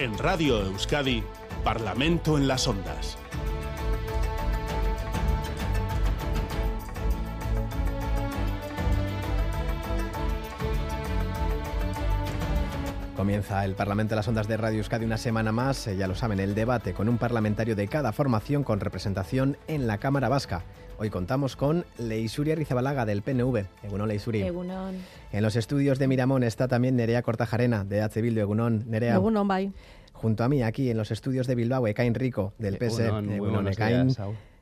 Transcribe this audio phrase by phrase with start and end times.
[0.00, 1.22] En Radio Euskadi,
[1.62, 3.18] Parlamento en las Ondas.
[13.30, 16.16] Comienza el Parlamento de las Ondas de Radio Euskadi una semana más, eh, ya lo
[16.16, 20.64] saben, el debate con un parlamentario de cada formación con representación en la Cámara Vasca.
[20.98, 23.66] Hoy contamos con Leisuria Rizabalaga del PNV.
[23.84, 24.42] Egunon, Leisuri.
[24.42, 24.96] Egunon.
[25.30, 28.20] En los estudios de Miramón está también Nerea Cortajarena de H.
[28.20, 28.40] Bildu.
[28.40, 29.14] Egunon, Nerea.
[29.14, 29.70] Egunon, bye.
[30.12, 32.98] Junto a mí, aquí en los estudios de Bilbao, Ekain Rico del PS.
[32.98, 34.08] Egunon, Egunon, Ekain.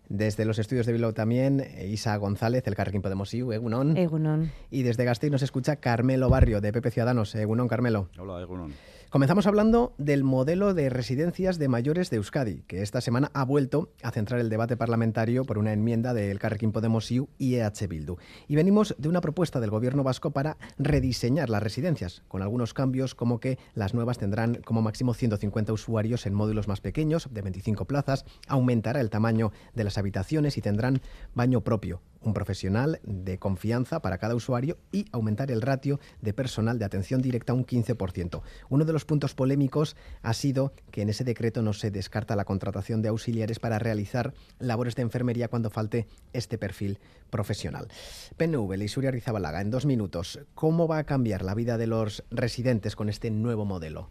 [0.08, 3.96] Desde los estudios de Bilbao también, Isa González, el Carrequín Podemos IU, Egunon.
[3.96, 4.50] Egunon.
[4.70, 7.34] Y desde Gasteiz nos escucha Carmelo Barrio, de PP Ciudadanos.
[7.34, 8.08] Egunon, Carmelo.
[8.18, 8.72] Hola, Egunon.
[9.10, 13.90] Comenzamos hablando del modelo de residencias de mayores de Euskadi, que esta semana ha vuelto
[14.02, 18.18] a centrar el debate parlamentario por una enmienda del Carrequín Podemos IU y EH Bildu.
[18.48, 23.14] Y venimos de una propuesta del gobierno vasco para rediseñar las residencias, con algunos cambios
[23.14, 27.86] como que las nuevas tendrán como máximo 150 usuarios en módulos más pequeños, de 25
[27.86, 31.00] plazas, aumentará el tamaño de las habitaciones y tendrán
[31.34, 36.78] baño propio, un profesional de confianza para cada usuario y aumentar el ratio de personal
[36.78, 38.42] de atención directa un 15%.
[38.68, 42.44] Uno de los puntos polémicos ha sido que en ese decreto no se descarta la
[42.44, 46.98] contratación de auxiliares para realizar labores de enfermería cuando falte este perfil
[47.30, 47.88] profesional.
[48.36, 52.96] PNV, Leisuria Rizabalaga, en dos minutos, ¿cómo va a cambiar la vida de los residentes
[52.96, 54.10] con este nuevo modelo?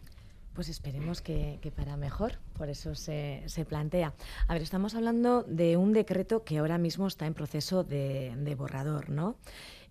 [0.58, 4.12] Pues esperemos que, que para mejor, por eso se, se, plantea.
[4.48, 8.54] A ver, estamos hablando de un decreto que ahora mismo está en proceso de, de
[8.56, 9.36] borrador, ¿no?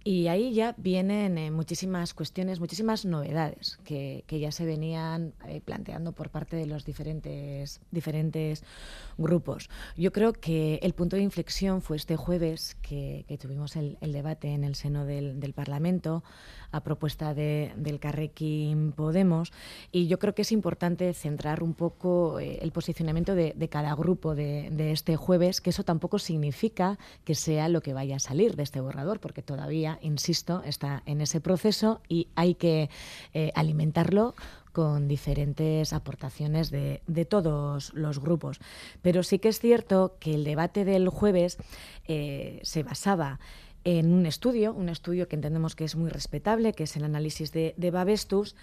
[0.10, 5.60] Y ahí ya vienen eh, muchísimas cuestiones, muchísimas novedades que, que ya se venían eh,
[5.60, 8.64] planteando por parte de los diferentes, diferentes
[9.18, 9.70] grupos.
[9.98, 14.54] Yo creo que el punto de inflexión fue este jueves que, que tuvimos el, debate
[14.54, 16.24] en el seno del, del Parlamento
[16.72, 19.52] a propuesta de, del Carrequín Podemos
[19.92, 23.94] y yo creo que es importante centrar un poco eh, el posicionamiento de, de cada
[23.96, 28.20] grupo de, de, este jueves, que eso tampoco significa que sea lo que vaya a
[28.20, 32.90] salir de este borrador, porque todavía, insisto, está en ese proceso y hay que
[33.34, 34.36] eh, alimentarlo
[34.72, 38.60] con diferentes aportaciones de, de, todos los grupos.
[39.02, 41.58] Pero sí que es cierto que el debate del jueves
[42.08, 43.40] eh, se basaba
[43.84, 47.52] en un estudio, un estudio que entendemos que es muy respetable, que es el análisis
[47.52, 48.56] de, de Babestus,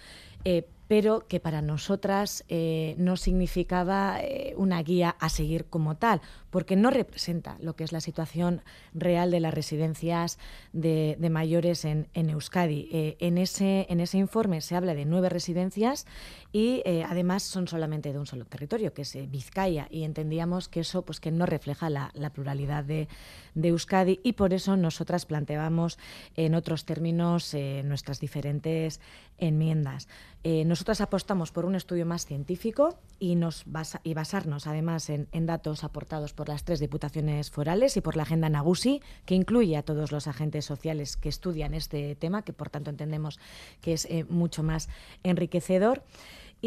[0.45, 6.21] eh, pero que para nosotras eh, no significaba eh, una guía a seguir como tal,
[6.51, 8.61] porque no representa lo que es la situación
[8.93, 10.37] real de las residencias
[10.73, 12.87] de, mayores en, Euskadi.
[13.19, 16.05] En, ese, en ese informe se habla de nueve residencias
[16.53, 21.01] y además son solamente de un solo territorio, que es Vizcaya, y entendíamos que eso
[21.01, 23.09] pues, que no refleja la, pluralidad de,
[23.55, 25.97] Euskadi y por eso nosotras planteábamos
[26.35, 29.01] en otros términos nuestras diferentes
[29.37, 30.07] enmiendas.
[30.45, 33.65] Nosotras apostamos por un estudio más científico y, nos
[34.03, 38.23] y basarnos además en, en, datos aportados por las tres diputaciones forales y por la
[38.23, 42.69] agenda Nagusi, que incluye a todos los agentes sociales que estudian este tema, que por
[42.69, 43.39] tanto entendemos
[43.81, 44.87] que es eh, mucho más
[45.23, 46.03] enriquecedor.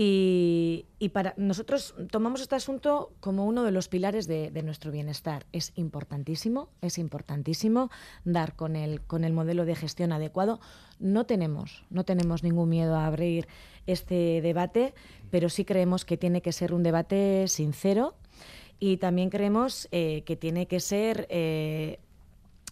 [0.00, 4.92] Y, y, para nosotros tomamos este asunto como uno de los pilares de, de, nuestro
[4.92, 5.44] bienestar.
[5.50, 7.90] Es importantísimo, es importantísimo
[8.24, 10.60] dar con el, con el modelo de gestión adecuado.
[11.00, 13.48] No tenemos, no tenemos ningún miedo a abrir
[13.88, 14.94] este debate,
[15.32, 18.14] pero sí creemos que tiene que ser un debate sincero
[18.78, 21.98] y también creemos eh, que tiene que ser eh,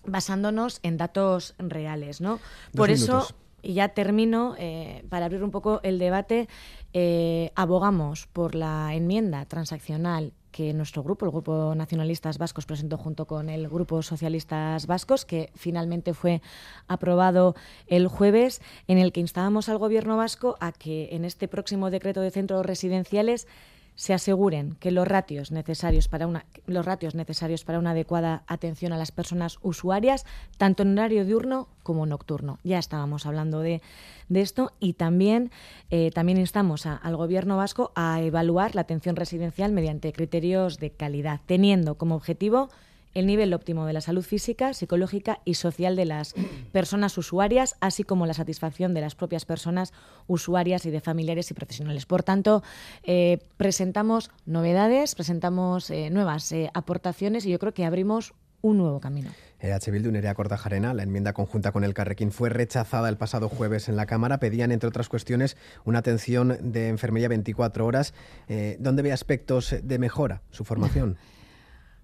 [0.05, 2.35] basándonos en datos reales, ¿no?
[2.35, 2.41] Dos
[2.77, 3.35] Por minutos.
[3.67, 6.49] Y ya termino, eh, para abrir un poco el debate,
[6.93, 13.27] eh, abogamos por la enmienda transaccional que nuestro grupo, el Grupo Nacionalistas Vascos, presentó junto
[13.27, 16.41] con el Grupo Socialistas Vascos, que finalmente fue
[16.89, 17.55] aprobado
[17.89, 22.23] el jueves, en el que instábamos al Gobierno vasco a que en este próximo decreto
[22.23, 23.47] de centros residenciales
[23.97, 28.93] se aseguren que los ratios necesarios para una los ratios necesarios para una adecuada atención
[28.93, 30.25] a las personas usuarias
[30.59, 32.59] tanto en horario diurno como nocturno.
[32.63, 33.81] Ya estábamos hablando de,
[34.29, 35.51] de esto y también
[35.91, 41.41] eh, también instamos al gobierno vasco a evaluar la atención residencial mediante criterios de calidad
[41.47, 42.69] teniendo como objetivo
[43.17, 46.35] el nivel óptimo de la salud física, psicológica y social de las
[46.71, 49.95] personas usuarias, así como la satisfacción de las propias personas
[50.27, 52.05] usuarias y de familiares y profesionales.
[52.05, 52.63] Por tanto,
[53.05, 59.01] eh, presentamos novedades, presentamos eh, nuevas eh, aportaciones y yo creo que abrimos un nuevo
[59.01, 59.31] camino.
[59.61, 63.89] EH Bildu, Nerea Cortajarena, la enmienda conjunta con el Carrequín fue rechazada el pasado jueves
[63.89, 64.39] en la Cámara.
[64.39, 68.13] Pedían, entre otras cuestiones, una atención de enfermería 24 horas.
[68.49, 71.17] Eh, ¿Dónde ve aspectos de mejora su formación?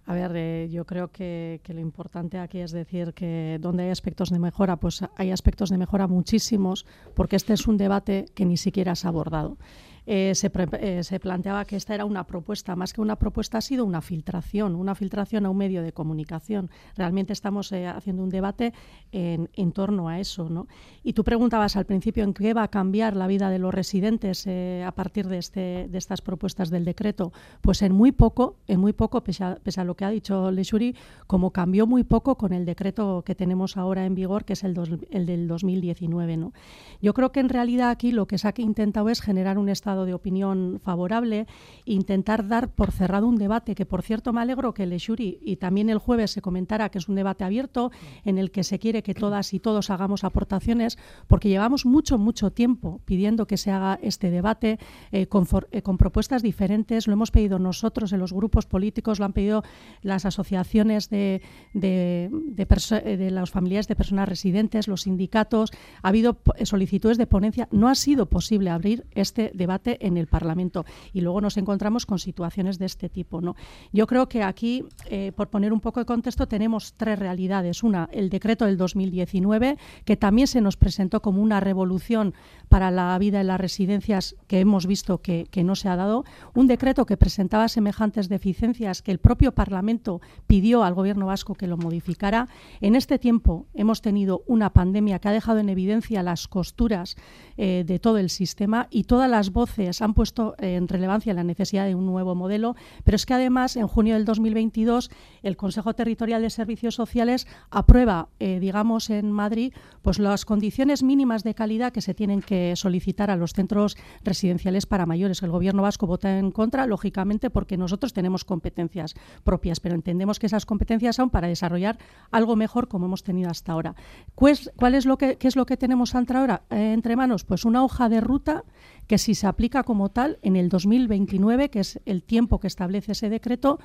[0.05, 3.91] A ver, eh, yo creo que, que, lo importante aquí es decir que donde hay
[3.91, 8.45] aspectos de mejora, pues hay aspectos de mejora muchísimos, porque este es un debate que
[8.45, 9.59] ni siquiera se ha abordado.
[10.07, 12.75] Eh, eh, se, planteaba que esta era una propuesta.
[12.77, 16.71] Más que una propuesta, ha sido una filtración, una filtración a un medio de comunicación.
[16.97, 18.73] Realmente estamos eh, haciendo un debate
[19.13, 20.49] en, torno a eso.
[20.49, 20.67] ¿no?
[21.03, 24.47] Y tú preguntabas al principio en qué va a cambiar la vida de los residentes
[24.47, 27.33] a partir de, este, de estas propuestas del decreto.
[27.61, 30.97] Pues en muy poco, en muy poco, pese a, lo que ha dicho Leshuri,
[31.27, 35.07] como cambió muy poco con el decreto que tenemos ahora en vigor, que es el,
[35.11, 36.37] el del 2019.
[36.37, 36.53] ¿no?
[37.01, 39.92] Yo creo que en realidad aquí lo que se ha intentado es generar un estado
[40.05, 41.47] de opinión favorable,
[41.85, 45.57] intentar dar por cerrado un debate, que por cierto me alegro que el Eshuri y
[45.57, 47.91] también el jueves se comentara que es un debate abierto
[48.25, 52.53] en el que se quiere que todas y todos hagamos aportaciones, porque llevamos mucho, mucho
[52.53, 54.79] tiempo pidiendo que se haga este debate
[55.11, 57.07] eh, eh, con, propuestas diferentes.
[57.07, 59.63] Lo hemos pedido nosotros en los grupos políticos, lo han pedido
[60.03, 61.43] las asociaciones de,
[61.75, 65.71] de, de, de los familiares de personas residentes, los sindicatos.
[66.03, 67.69] Ha habido solicitudes de ponencia.
[67.71, 70.85] No ha sido posible abrir este debate en el Parlamento.
[71.13, 73.41] Y luego nos encontramos con situaciones de este tipo.
[73.41, 73.57] ¿no?
[73.93, 77.83] Yo creo que aquí, eh, por poner un poco de contexto, tenemos tres realidades.
[77.83, 82.35] Una, el decreto del 2019, que también se nos presentó como una revolución
[82.69, 86.25] para la vida en las residencias que hemos visto que, que no se ha dado.
[86.55, 91.67] Un decreto que presentaba semejantes deficiencias que el propio Parlamento pidió al Gobierno vasco que
[91.67, 92.49] lo modificara.
[92.81, 97.17] En este tiempo hemos tenido una pandemia que ha dejado en evidencia las costuras
[97.57, 101.87] eh, de todo el sistema y todas las voces han puesto en relevancia la necesidad
[101.87, 102.75] de un nuevo modelo,
[103.05, 105.11] pero es que además en junio del 2022
[105.43, 109.73] el Consejo Territorial de Servicios Sociales aprueba, eh, digamos, en Madrid,
[110.03, 114.87] pues las condiciones mínimas de calidad que se tienen que solicitar a los centros residenciales
[114.87, 115.43] para mayores.
[115.43, 119.15] El Gobierno vasco vota en contra, lógicamente, porque nosotros tenemos competencias
[119.45, 121.99] propias, pero entendemos que esas competencias son para desarrollar
[122.31, 123.95] algo mejor como hemos tenido hasta ahora.
[124.35, 127.45] ¿Cuál es lo que, ¿Qué es lo que tenemos ahora, eh, entre manos?
[127.45, 128.65] Pues una hoja de ruta
[129.13, 133.13] que si se aplica como tal en el 2029, que es el tiempo que establece
[133.13, 133.79] ese decreto,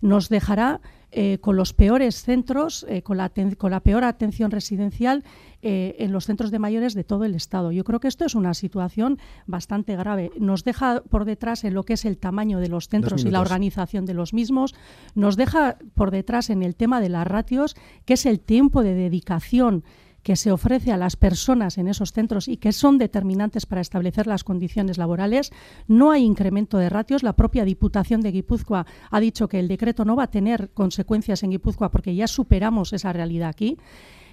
[0.00, 0.80] nos dejará
[1.10, 5.24] eh, con los peores centros, eh, con, la con, la peor atención residencial
[5.62, 7.72] eh, en los centros de mayores de todo el Estado.
[7.72, 10.30] Yo creo que esto es una situación bastante grave.
[10.38, 13.40] Nos deja por detrás en lo que es el tamaño de los centros y la
[13.40, 14.76] organización de los mismos,
[15.16, 18.94] nos deja por detrás en el tema de las ratios, que es el tiempo de
[18.94, 19.82] dedicación
[20.28, 24.26] que se ofrece a las personas en esos centros y que son determinantes para establecer
[24.26, 25.52] las condiciones laborales.
[25.86, 27.22] No hay incremento de ratios.
[27.22, 31.42] La propia Diputación de Guipúzcoa ha dicho que el decreto no va a tener consecuencias
[31.44, 33.78] en Guipúzcoa porque ya superamos esa realidad aquí.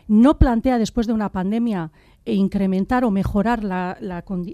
[0.10, 1.94] No plantea después de una pandemia
[2.26, 3.98] incrementar o mejorar la,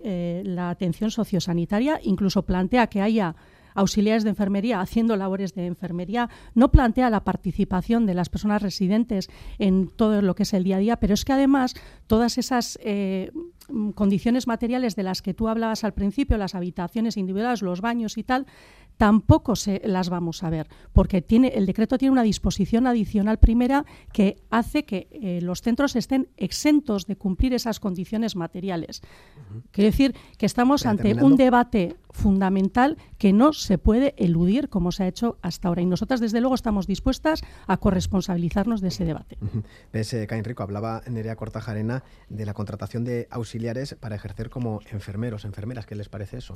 [0.04, 3.36] eh, la atención sociosanitaria, incluso plantea que haya
[3.76, 9.30] auxiliares de enfermería haciendo labores de enfermería, no plantea la participación de las personas residentes
[9.60, 11.74] en todo lo que es el día a día, pero es que además
[12.08, 13.32] todas esas eh,
[13.96, 18.24] condiciones materiales de las que tú hablabas al principio, las habitaciones individuales, los baños y
[18.24, 18.46] tal,
[19.02, 23.84] tampoco se las vamos a ver, porque tiene, el decreto tiene una disposición adicional primera
[24.14, 29.02] que hace que eh, los centros estén exentos de cumplir esas condiciones materiales.
[29.72, 35.02] Quiere decir que estamos ante un debate fundamental que no se puede eludir como se
[35.02, 35.82] ha hecho hasta ahora.
[35.82, 39.40] Y nosotras, desde luego, estamos dispuestas a corresponsabilizarnos de ese debate.
[39.92, 45.44] Ves, eh, Rico, hablaba Nerea Cortajarena de la contratación de auxiliares para ejercer como enfermeros,
[45.46, 45.88] enfermeras.
[45.88, 46.54] ¿Qué les parece eso?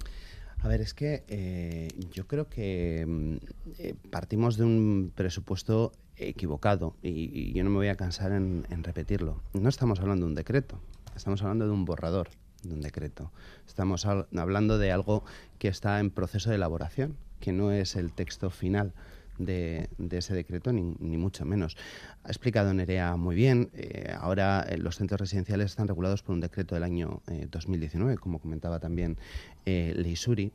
[0.65, 3.35] A ver, es que eh, yo creo que mm,
[3.77, 9.43] eh, partimos de un presupuesto equivocado y, yo no me voy a cansar en, repetirlo.
[9.53, 10.79] No estamos hablando de un decreto,
[11.15, 12.29] estamos hablando de un borrador
[12.63, 13.31] de un decreto.
[13.67, 15.23] Estamos hablando de algo
[15.59, 18.91] que está en proceso de elaboración, que no es el texto final.
[19.37, 21.77] De, ese decreto, ni, mucho menos.
[22.25, 23.69] Ha explicado Nerea muy bien.
[23.75, 28.79] Eh, ahora los centros residenciales están regulados por un decreto del año 2019, como comentaba
[28.79, 29.19] también
[29.67, 30.51] eh, Leisuri,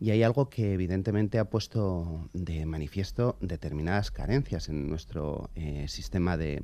[0.00, 6.38] y hay algo que evidentemente ha puesto de manifiesto determinadas carencias en nuestro eh, sistema
[6.38, 6.62] de,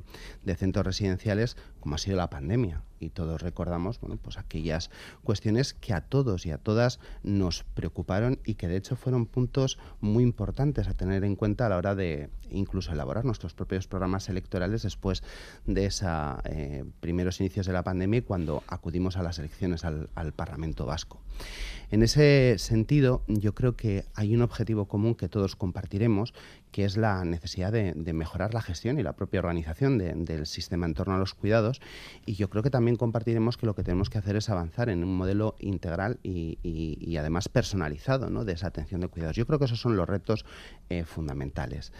[0.57, 2.81] centros residenciales, como ha sido la pandemia.
[2.99, 4.89] Y todos recordamos bueno, pues aquellas
[5.23, 9.79] cuestiones que a todos y a todas nos preocuparon y que de hecho fueron puntos
[10.01, 14.23] muy importantes a tener en cuenta a la hora de incluso elaborar nuestros propios programas
[14.59, 15.23] después
[15.65, 20.85] de esos eh, primeros inicios de la pandemia cuando acudimos a las elecciones al Parlamento
[20.85, 21.21] Vasco.
[21.91, 26.33] En ese sentido, yo creo que hay un objetivo común que todos compartiremos,
[26.71, 30.93] que es la necesidad de, mejorar la gestión y la propia organización del sistema en
[30.93, 31.81] torno a los cuidados.
[32.25, 35.03] Y yo creo que también compartiremos que lo que tenemos que hacer es avanzar en
[35.03, 39.35] un modelo integral y, además personalizado de esa atención de cuidados.
[39.35, 40.45] Yo creo que esos son los retos
[40.89, 41.91] eh, fundamentales.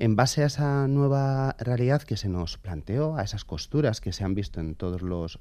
[0.00, 4.24] En base a esa nueva realidad que se nos planteó, a esas costuras que se
[4.24, 5.38] han visto en todos los,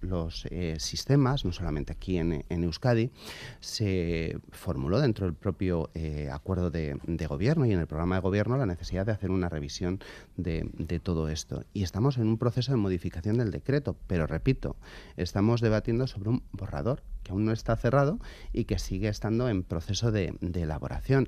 [0.52, 3.10] eh, sistemas, no solamente aquí en, Euskadi,
[3.62, 7.00] se formuló dentro del propio eh, acuerdo de,
[7.30, 10.02] gobierno y en el programa de gobierno la necesidad de hacer una revisión
[10.36, 11.64] de, de todo esto.
[11.74, 14.76] Y estamos en un proceso de modificación del decreto, pero repito,
[15.16, 18.18] estamos debatiendo sobre un borrador que aún no está cerrado
[18.54, 21.28] y que sigue estando en proceso de, elaboración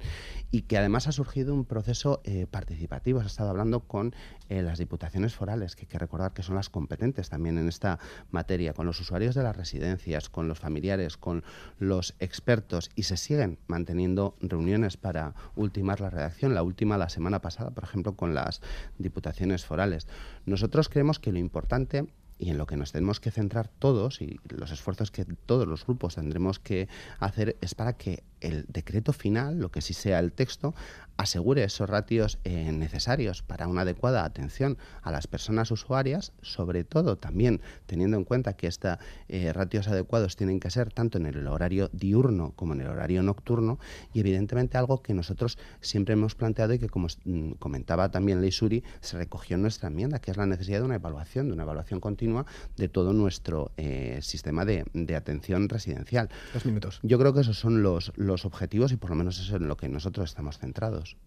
[0.50, 3.20] y que además ha surgido un proceso eh, participativo.
[3.20, 4.15] Se ha estado hablando con
[4.50, 8.00] eh, las diputaciones forales, que hay que recordar que son las competentes también en esta
[8.31, 11.43] materia, con los usuarios de las residencias, con los familiares, con
[11.77, 16.55] los expertos y se siguen manteniendo reuniones para ultimar la redacción.
[16.55, 18.62] La última la semana pasada, por ejemplo, con las
[18.98, 20.08] diputaciones forales.
[20.48, 22.08] Nosotros creemos que lo importante
[22.41, 25.86] y en lo que nos tenemos que centrar todos y los esfuerzos que todos los
[25.86, 30.33] grupos tendremos que hacer es para que el decreto final, lo que sí sea el
[30.33, 30.74] texto,
[31.21, 37.17] asegure esos ratios eh, necesarios para una adecuada atención a las personas usuarias, sobre todo
[37.17, 41.45] también teniendo en cuenta que estos eh, ratios adecuados tienen que ser tanto en el
[41.48, 43.79] horario diurno como en el horario nocturno
[44.13, 48.83] y evidentemente algo que nosotros siempre hemos planteado y que como mm, comentaba también Leisuri
[49.01, 52.00] se recogió en nuestra enmienda, que es la necesidad de una evaluación, de una evaluación
[52.00, 52.45] continua
[52.77, 56.29] de todo nuestro eh, sistema de, atención residencial.
[56.53, 57.00] Dos minutos.
[57.03, 59.67] Yo creo que esos son los los objetivos y por lo menos eso es en
[59.67, 61.17] lo que nosotros estamos centrados.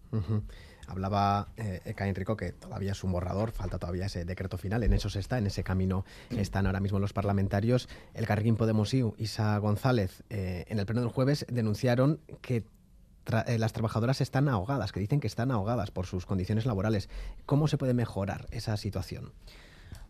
[0.87, 4.93] Hablaba eh, Eka Enrico que todavía es un borrador, falta todavía ese decreto final, en
[4.93, 7.89] eso se está, en ese camino están ahora mismo los parlamentarios.
[8.13, 12.65] El Carrequín Podemos y Isa González eh, en el pleno del jueves denunciaron que
[13.47, 17.09] eh, las trabajadoras están ahogadas, que dicen que están ahogadas por sus condiciones laborales.
[17.45, 19.31] ¿Cómo se puede mejorar esa situación?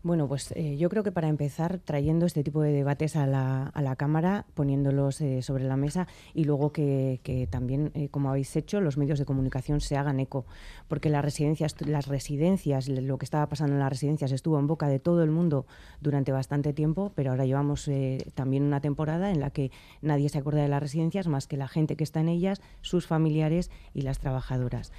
[0.06, 3.66] Bueno, pues eh, yo creo que para empezar, trayendo este tipo de debates a la,
[3.66, 8.54] a la Cámara, poniéndolos eh, sobre la mesa y luego que, también, eh, como habéis
[8.54, 10.46] hecho, los medios de comunicación se hagan eco,
[10.86, 14.86] porque las residencias, las residencias, lo que estaba pasando en las residencias estuvo en boca
[14.86, 15.66] de todo el mundo
[16.00, 17.90] durante bastante tiempo, pero ahora llevamos
[18.34, 19.72] también una temporada en la que
[20.02, 23.08] nadie se acuerda de las residencias más que la gente que está en ellas, sus
[23.08, 24.92] familiares y las trabajadoras.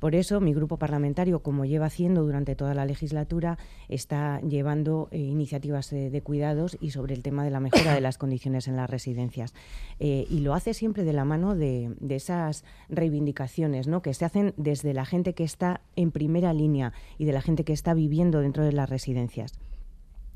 [0.00, 3.58] Por eso mi grupo parlamentario, como lleva haciendo durante toda la legislatura,
[3.90, 8.18] está llevando eh, iniciativas de cuidados y sobre el tema de la mejora de las
[8.18, 9.54] condiciones en las residencias.
[9.98, 14.02] Eh, y lo hace siempre de la mano de, esas reivindicaciones ¿no?
[14.02, 17.64] que se hacen desde la gente que está en primera línea y de la gente
[17.64, 19.52] que está viviendo dentro de las residencias.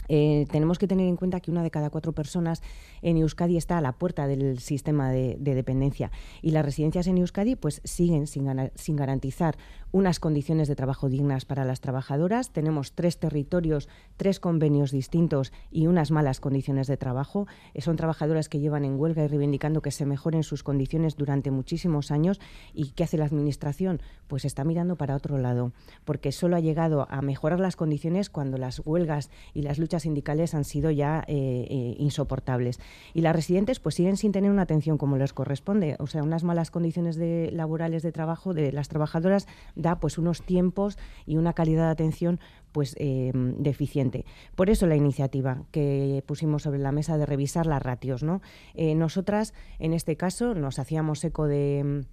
[0.09, 2.63] Eh, tenemos que tener en cuenta que una de cada cuatro personas
[3.03, 6.11] en Euskadi está a la puerta del sistema de, dependencia
[6.43, 9.57] y las residencias en Euskadi pues siguen sin, sin, garantizar
[9.95, 12.51] unas condiciones de trabajo dignas para las trabajadoras.
[12.51, 17.47] Tenemos tres territorios, tres convenios distintos y unas malas condiciones de trabajo.
[17.75, 21.53] Eh, son trabajadoras que llevan en huelga y reivindicando que se mejoren sus condiciones durante
[21.53, 22.41] muchísimos años
[22.73, 24.03] y ¿qué hace la administración?
[24.27, 25.71] Pues está mirando para otro lado
[26.05, 30.55] porque solo ha llegado a mejorar las condiciones cuando las huelgas y las luchas sindicales
[30.55, 32.81] han sido ya eh, eh, insoportables.
[33.13, 35.95] Y las residentes pues siguen sin tener una atención como les corresponde.
[36.01, 37.17] O sea, unas malas condiciones
[37.53, 39.47] laborales de trabajo de las trabajadoras
[39.85, 42.41] da pues unos tiempos y una calidad de atención
[42.73, 44.25] pues eh, deficiente.
[44.57, 48.25] Por eso la iniciativa que pusimos sobre la mesa de revisar las ratios.
[48.25, 48.43] ¿no?
[48.75, 52.05] nosotras, en este caso, nos hacíamos eco de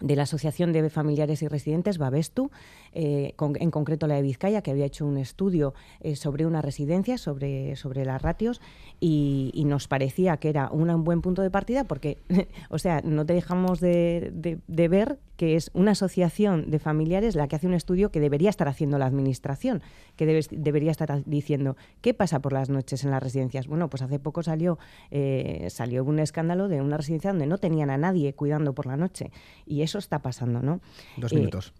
[0.00, 2.50] de la Asociación de Familiares y Residentes, Babestu,
[2.92, 7.16] eh, en concreto la de Vizcaya, que había hecho un estudio eh, sobre una residencia,
[7.18, 8.60] sobre, sobre las ratios,
[9.00, 12.18] y, nos parecía que era un buen punto de partida porque,
[12.70, 17.48] o sea, no te dejamos de, de, ver que es una asociación de familiares la
[17.48, 19.82] que hace un estudio que debería estar haciendo la Administración,
[20.16, 23.66] que debería estar diciendo qué pasa por las noches en las residencias.
[23.66, 24.78] Bueno, pues hace poco salió,
[25.10, 28.96] eh, salió un escándalo de una residencia donde no tenían a nadie cuidando por la
[28.96, 29.30] noche,
[29.66, 30.80] y eso está pasando, ¿no?
[31.16, 31.72] Dos minutos.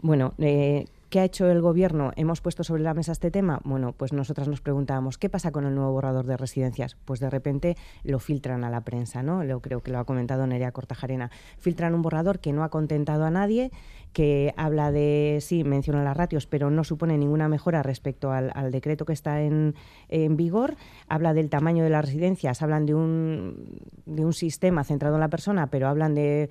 [0.00, 2.10] Bueno, eh, ¿Qué ha hecho el Gobierno?
[2.16, 3.60] ¿Hemos puesto sobre la mesa este tema?
[3.62, 6.96] Bueno, pues nosotras nos preguntábamos, ¿qué pasa con el nuevo borrador de residencias?
[7.04, 9.44] Pues de repente lo filtran a la prensa, ¿no?
[9.44, 11.30] Lo creo que lo ha comentado Nerea Cortajarena.
[11.56, 13.70] Filtran un borrador que no ha contentado a nadie,
[14.14, 19.04] que habla de, sí, menciona las ratios, pero no supone ninguna mejora respecto al, decreto
[19.04, 19.74] que está en,
[20.08, 20.76] vigor.
[21.08, 25.28] Habla del tamaño de las residencias, hablan de un, de un sistema centrado en la
[25.28, 26.48] persona, pero hablan de,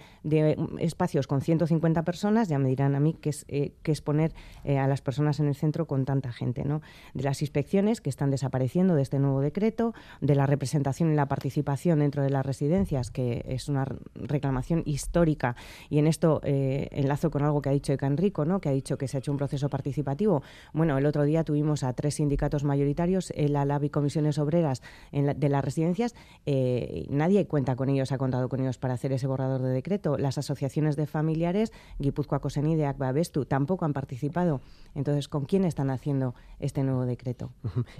[0.79, 2.49] espacios con 150 personas.
[2.49, 4.33] Ya me dirán a mí qué es, eh, es poner
[4.65, 6.65] eh, a las personas en el centro con tanta gente.
[6.65, 6.81] ¿no?
[7.13, 11.27] De las inspecciones que están desapareciendo de este nuevo decreto, de la representación y la
[11.27, 15.55] participación dentro de las residencias, que es una reclamación histórica.
[15.89, 18.59] Y en esto eh, enlazo con algo algo que ha dicho Enrico, ¿no?
[18.59, 20.41] que ha dicho que se ha hecho un proceso participativo.
[20.73, 24.81] Bueno, el otro día tuvimos a tres sindicatos mayoritarios, el ALAB y Comisiones Obreras
[25.11, 26.15] de las residencias.
[26.45, 30.17] Eh, nadie cuenta con ellos, ha contado con ellos para hacer ese borrador de decreto.
[30.17, 34.61] Las asociaciones de familiares, Guipúzcoa Cosenide, Acba Bestu, tampoco han participado.
[34.95, 37.51] Entonces, ¿con quién están haciendo este nuevo decreto?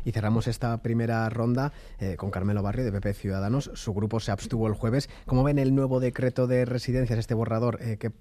[0.05, 3.72] Y cerramos esta primera ronda eh, con Carmelo Barrio de PP Ciudadanos.
[3.74, 5.10] Su grupo se abstuvo el jueves.
[5.25, 8.12] ¿Cómo ven el nuevo decreto de residencias, este borrador eh, que,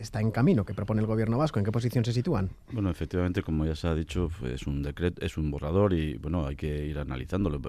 [0.00, 1.58] está en camino, propone el gobierno vasco?
[1.58, 2.48] ¿En qué posición se sitúan?
[2.72, 6.46] Bueno, efectivamente, como ya se ha dicho, es un decreto, es un borrador y bueno,
[6.46, 7.60] hay que ir analizándolo.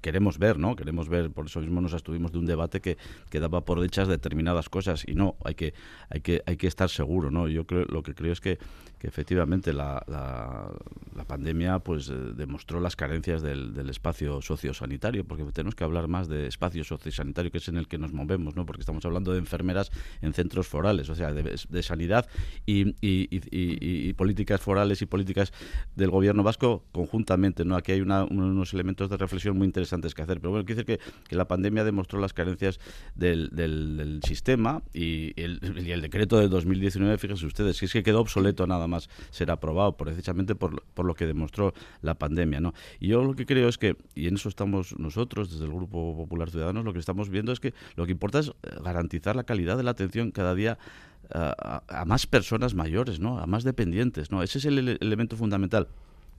[0.00, 0.74] queremos ver, ¿no?
[0.74, 2.98] Queremos ver, por eso mismo nos abstuvimos de un debate que,
[3.30, 5.74] que daba por hechas determinadas cosas y no, hay que,
[6.10, 7.46] hay que, hay que estar seguro, ¿no?
[7.46, 8.58] Yo creo, lo que creo es que,
[8.98, 15.44] que efectivamente la, la, pandemia pues eh, demostró las carencias del, del espacio sociosanitario, porque
[15.52, 18.64] tenemos que hablar más de espacio sociosanitario, que es en el que nos movemos, ¿no?
[18.66, 19.90] Porque estamos hablando de enfermeras
[20.22, 22.26] en centros forales, o sea, de, sanidad
[22.66, 25.52] y, y, políticas forales y políticas
[25.94, 27.76] del gobierno vasco conjuntamente, ¿no?
[27.76, 31.28] Aquí hay unos elementos de reflexión muy interesantes que hacer, pero bueno, quiero decir que,
[31.28, 32.80] que la pandemia demostró las carencias
[33.14, 38.20] del, del, sistema y el, y decreto de 2019, fíjense ustedes, si es que quedó
[38.20, 42.74] obsoleto nada más ser aprobado, precisamente por, por lo que demostró la pandemia, ¿no?
[42.98, 46.16] Y yo lo que creo es que, y en eso estamos nosotros, desde el Grupo
[46.16, 48.52] Popular Ciudadanos, lo que estamos viendo es que lo que importa es eh,
[48.82, 50.78] garantizar la calidad de la atención cada día
[51.34, 51.52] eh,
[51.88, 53.38] a, más personas mayores, ¿no?
[53.38, 54.42] A más dependientes, ¿no?
[54.42, 55.88] Ese es el elemento fundamental.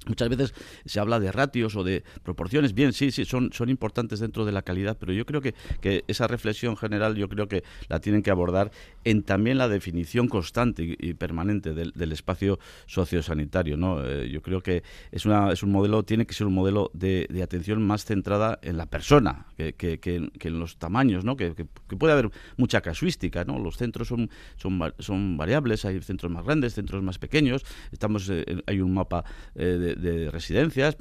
[0.07, 0.53] Muchas veces
[0.85, 2.73] se habla de ratios o de proporciones.
[2.73, 6.05] Bien, sí, sí, son, son importantes dentro de la calidad, pero yo creo que, que
[6.07, 8.71] esa reflexión general yo creo que la tienen que abordar
[9.03, 13.75] en también la definición constante y, permanente del, del, espacio sociosanitario.
[13.75, 14.03] ¿no?
[14.03, 17.27] Eh, yo creo que es, una, es un modelo, tiene que ser un modelo de,
[17.43, 21.35] atención más centrada en la persona que, que, que en los tamaños, ¿no?
[21.35, 21.53] que,
[21.99, 23.43] puede haber mucha casuística.
[23.43, 23.59] ¿no?
[23.59, 27.65] Los centros son, son, son variables, hay centros más grandes, centros más pequeños.
[27.91, 29.25] Estamos, eh, hay un mapa
[29.55, 30.97] eh, de de, residencias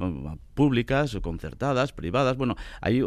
[0.54, 2.36] públicas, concertadas, privadas.
[2.36, 3.02] Bueno, hay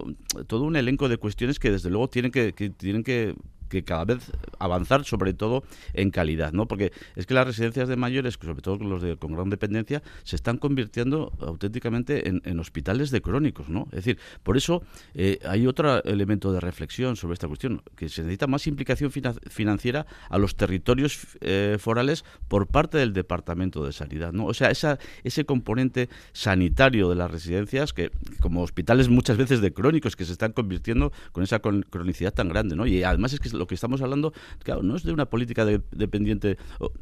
[0.47, 3.35] todo un elenco de cuestiones que desde luego tienen que, que tienen que
[3.71, 5.63] que cada vez avanzar sobre todo
[5.93, 6.67] en calidad, ¿no?
[6.67, 10.35] Porque es que las residencias de mayores, sobre todo los de, con gran dependencia, se
[10.35, 13.87] están convirtiendo auténticamente en, hospitales de crónicos, ¿no?
[13.91, 14.83] Es decir, por eso
[15.15, 20.05] eh, hay otro elemento de reflexión sobre esta cuestión, que se necesita más implicación financiera
[20.29, 24.45] a los territorios eh, forales por parte del Departamento de Sanidad, ¿no?
[24.45, 29.71] O sea, esa, ese componente sanitario de las residencias que como hospitales muchas veces de
[29.71, 32.85] crónicos que se están convirtiendo con esa cronicidad tan grande, ¿no?
[32.85, 36.57] Y además es que lo que estamos hablando, claro, no es de una política dependiente,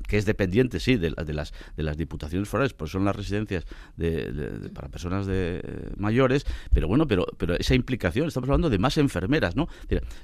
[0.07, 3.65] que es dependiente, sí, de, de, las, de las diputaciones forales, pues son las residencias
[3.95, 8.77] de, para personas de eh, mayores, pero bueno, pero, pero esa implicación, estamos hablando de
[8.77, 9.69] más enfermeras, ¿no?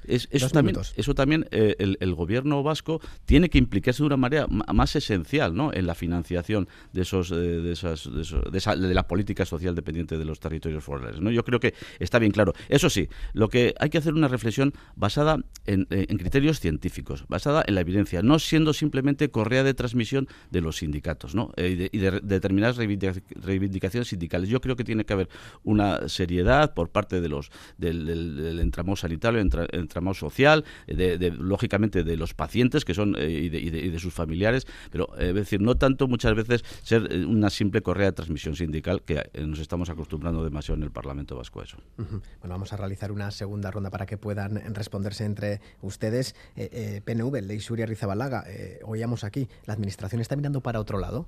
[0.04, 4.48] Es, eso, también, eso también eh, el, gobierno vasco tiene que implicarse de una manera
[4.48, 5.72] más esencial, ¿no?
[5.74, 10.40] En la financiación de esos, eh, de, esas, de, la política social dependiente de los
[10.42, 11.32] territorios forales, ¿no?
[11.32, 12.54] Yo creo que está bien claro.
[12.68, 17.64] Eso sí, lo que hay que hacer una reflexión basada en, en criterios científicos, basada
[17.68, 21.52] en la evidencia, no siendo simplemente correa de transmisión de los sindicatos ¿no?
[21.56, 24.50] Eh, y, de, determinadas reivindicaciones sindicales.
[24.50, 25.30] Yo creo que tiene que haber
[25.64, 32.18] una seriedad por parte de los del, entramado sanitario, el entramado social, de, lógicamente de
[32.18, 36.08] los pacientes que son eh, y, de, sus familiares, pero eh, es decir, no tanto
[36.08, 40.84] muchas veces ser una simple correa de transmisión sindical que nos estamos acostumbrando demasiado en
[40.84, 41.78] el Parlamento Vasco a eso.
[41.98, 47.02] Bueno, vamos a realizar una segunda ronda para que puedan responderse entre ustedes eh, eh,
[47.04, 51.28] PNV, Ley Suria Rizabalaga, eh, oíamos aquí, ¿la administración está mirando para otro lado?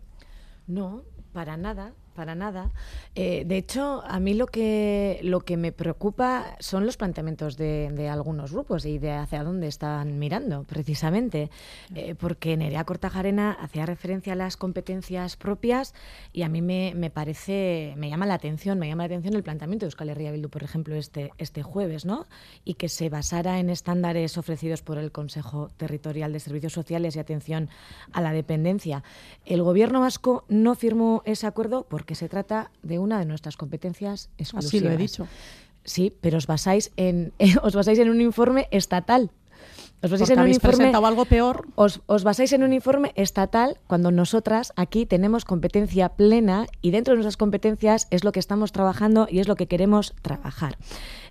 [0.67, 2.71] No, para nada para nada.
[3.13, 8.09] Eh, de hecho, a mí lo que, lo que me preocupa son los planteamientos de,
[8.11, 11.51] algunos grupos y de hacia dónde están mirando, precisamente.
[11.93, 15.93] Eh, porque Nerea Cortajarena hacía referencia a las competencias propias
[16.33, 19.43] y a mí me, me, parece, me llama la atención, me llama la atención el
[19.43, 22.25] planteamiento de Euskal Herria Bildu, por ejemplo, este, este jueves, ¿no?
[22.65, 27.19] Y que se basara en estándares ofrecidos por el Consejo Territorial de Servicios Sociales y
[27.19, 27.69] Atención
[28.11, 29.03] a la Dependencia.
[29.45, 33.57] El gobierno vasco no firmó ese acuerdo porque que se trata de una de nuestras
[33.57, 34.73] competencias exclusivas.
[34.73, 35.27] Así lo he dicho.
[35.83, 39.29] Sí, pero os basáis en, os basáis en un informe estatal.
[40.03, 41.65] Os basáis en un informe, algo peor.
[41.73, 47.13] Os, os, basáis en un informe estatal cuando nosotras aquí tenemos competencia plena y dentro
[47.13, 50.77] de nuestras competencias es lo que estamos trabajando y es lo que queremos trabajar.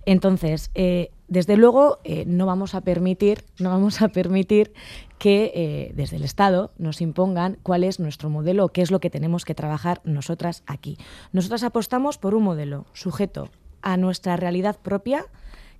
[0.05, 4.73] Entonces, eh, desde luego, eh, no vamos a permitir, no vamos a permitir
[5.17, 9.09] que eh, desde el Estado nos impongan cuál es nuestro modelo, qué es lo que
[9.09, 10.97] tenemos que trabajar nosotras aquí.
[11.31, 13.49] Nosotras apostamos por un modelo sujeto
[13.81, 15.25] a nuestra realidad propia,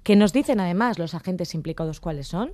[0.03, 2.51] que nos dicen además los agentes implicados cuáles son,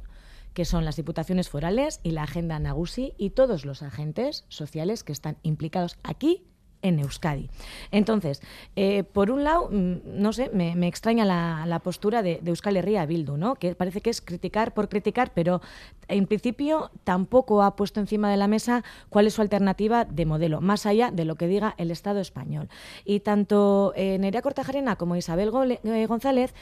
[0.53, 5.11] que son las diputaciones forales y la agenda Nagusi y todos los agentes sociales que
[5.11, 6.47] están implicados aquí
[6.83, 7.49] en Euskadi.
[7.89, 8.41] Entonces,
[8.75, 13.37] eh, por un lado, mm, no sé, me, extraña la, postura de, Euskal Herria Bildu,
[13.37, 13.55] ¿no?
[13.55, 15.61] que parece que es criticar por criticar, pero
[16.07, 20.61] en principio tampoco ha puesto encima de la mesa cuál es su alternativa de modelo,
[20.61, 22.69] más allá de lo que diga el Estado español.
[23.05, 25.51] Y tanto eh, Nerea Cortajarena como Isabel
[25.83, 26.53] eh, González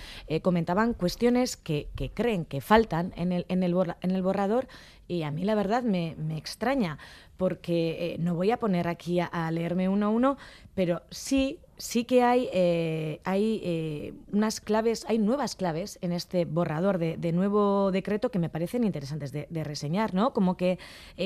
[0.42, 4.68] comentaban cuestiones que, creen que faltan en el, borrador
[5.08, 7.00] y a mí la verdad me extraña
[7.42, 10.38] porque eh, no voy a poner aquí a, leerme uno a uno,
[10.76, 16.46] pero sí sí que hay, eh, hay eh, unas claves, hay nuevas claves en este
[16.46, 20.34] borrador de, nuevo decreto que me parecen interesantes de, de reseñar, ¿no?
[20.34, 20.78] Como que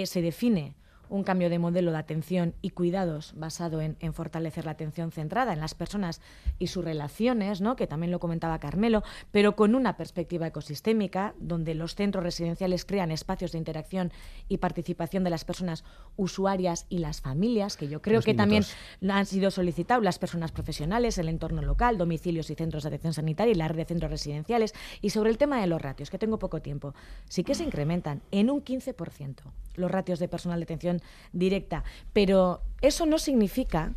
[0.06, 0.76] se define
[1.10, 5.60] un cambio de modelo de atención y cuidados basado en, fortalecer la atención centrada en
[5.60, 6.22] las personas
[6.60, 7.76] y sus relaciones, ¿no?
[7.76, 13.12] que también lo comentaba Carmelo, pero con una perspectiva ecosistémica, donde los centros residenciales crean
[13.12, 14.12] espacios de interacción
[14.48, 15.84] y participación de las personas
[16.18, 18.64] usuarias y las familias, que yo creo que también
[19.08, 23.52] han sido solicitados las personas profesionales, el entorno local, domicilios y centros de atención sanitaria
[23.52, 24.74] y la red de centros residenciales.
[25.02, 26.94] Y sobre el tema de los ratios, que tengo poco tiempo,
[27.28, 29.36] sí que se incrementan en un 15%
[29.76, 30.95] los ratios de personal de atención
[31.34, 33.94] directa, pero eso no significa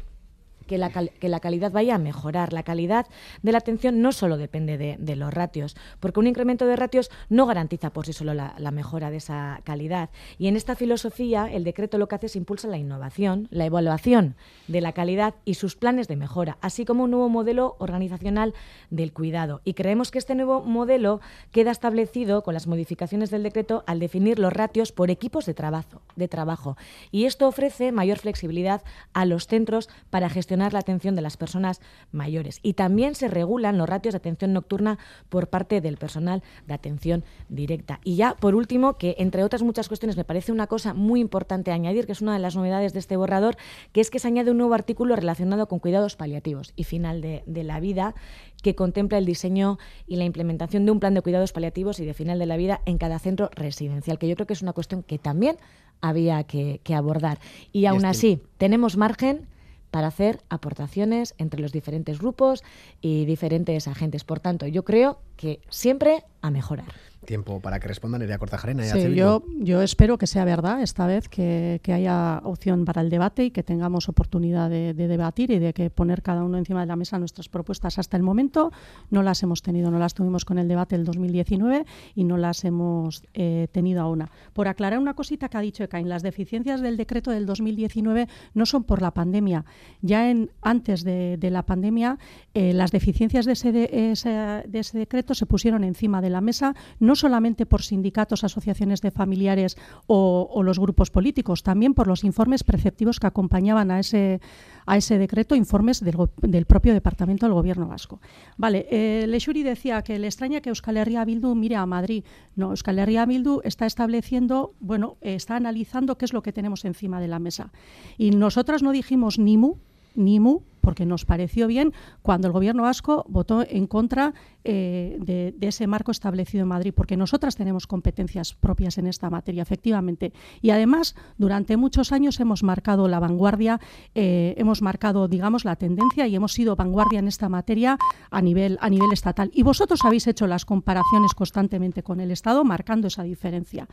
[0.68, 2.52] que la, que la calidad vaya a mejorar.
[2.52, 3.07] La calidad
[3.42, 7.46] de la atención no solo depende de, los ratios, porque un incremento de ratios no
[7.46, 10.11] garantiza por sí solo la, mejora de esa calidad.
[10.38, 14.37] Y en esta filosofía, el decreto lo que hace es impulsa la innovación, la evaluación
[14.68, 18.52] de la calidad y sus planes de mejora, así como un nuevo modelo organizacional
[18.90, 19.62] del cuidado.
[19.64, 24.38] Y creemos que este nuevo modelo queda establecido con las modificaciones del decreto al definir
[24.38, 26.02] los ratios por equipos de trabajo.
[26.14, 26.76] De trabajo.
[27.11, 28.83] Y esto ofrece mayor flexibilidad
[29.14, 31.81] a los centros para gestionar la atención de las personas
[32.12, 32.61] mayores.
[32.62, 37.25] Y también se regulan los ratios de atención nocturna por parte del personal de atención
[37.49, 38.01] directa.
[38.05, 41.73] Y ya, por último, que entre otras muchas cuestiones me parece una cosa muy importante
[41.73, 43.57] añadir, que es una de las novedades de este borrador,
[43.92, 47.42] que es que se añade un nuevo artículo relacionado con cuidados paliativos y final de,
[47.47, 48.14] la vida,
[48.62, 52.14] que contempla el diseño y la implementación de un plan de cuidados paliativos y de
[52.14, 55.03] final de la vida en cada centro residencial, que yo creo que es una cuestión
[55.03, 55.57] que también
[56.01, 57.38] había que, abordar.
[57.73, 59.47] Y aún este así, tenemos margen
[59.90, 62.62] para hacer aportaciones entre los diferentes grupos
[63.01, 64.24] y diferentes agentes.
[64.24, 68.85] Por tanto, yo creo que siempre a mejorar tiempo para que respondan Nerea Cortajarena.
[68.85, 73.45] Sí, yo, yo espero que sea verdad esta vez, que, haya opción para el debate
[73.45, 76.97] y que tengamos oportunidad de, debatir y de que poner cada uno encima de la
[76.97, 77.99] mesa nuestras propuestas.
[77.99, 78.73] Hasta el momento
[79.11, 82.64] no las hemos tenido, no las tuvimos con el debate del 2019 y no las
[82.64, 84.25] hemos eh, tenido aún.
[84.55, 88.64] Por aclarar una cosita que ha dicho Ekain, las deficiencias del decreto del 2019 no
[88.64, 89.67] son por la pandemia.
[90.01, 92.19] Ya en, antes de, la pandemia,
[92.55, 94.31] eh, las deficiencias de ese, de, ese,
[94.67, 99.11] de ese decreto se pusieron encima de la mesa, no solamente por sindicatos, asociaciones de
[99.11, 99.76] familiares
[100.07, 104.40] o, los grupos políticos, también por los informes preceptivos que acompañaban a ese,
[104.87, 108.20] a ese decreto, informes del, propio Departamento del Gobierno vasco.
[108.57, 112.24] Vale, eh, Lexuri decía que le extraña que Euskal Herria Bildu mire a Madrid.
[112.57, 117.20] No, Euskal Herria Bildu está estableciendo, bueno, está analizando qué es lo que tenemos encima
[117.20, 117.72] de la mesa.
[118.16, 119.76] Y nosotras no dijimos ni mu,
[120.14, 125.55] ni mu, porque nos pareció bien cuando el Gobierno vasco votó en contra eh, de,
[125.61, 130.33] ese marco establecido en Madrid, porque nosotras tenemos competencias propias en esta materia, efectivamente.
[130.61, 133.81] Y además, durante muchos años hemos marcado la vanguardia,
[134.14, 137.99] eh, hemos marcado, digamos, la tendencia y hemos sido vanguardia en esta materia
[138.31, 139.51] a nivel, a nivel estatal.
[139.55, 143.88] Y vosotros habéis hecho las comparaciones constantemente con el Estado, marcando esa diferencia.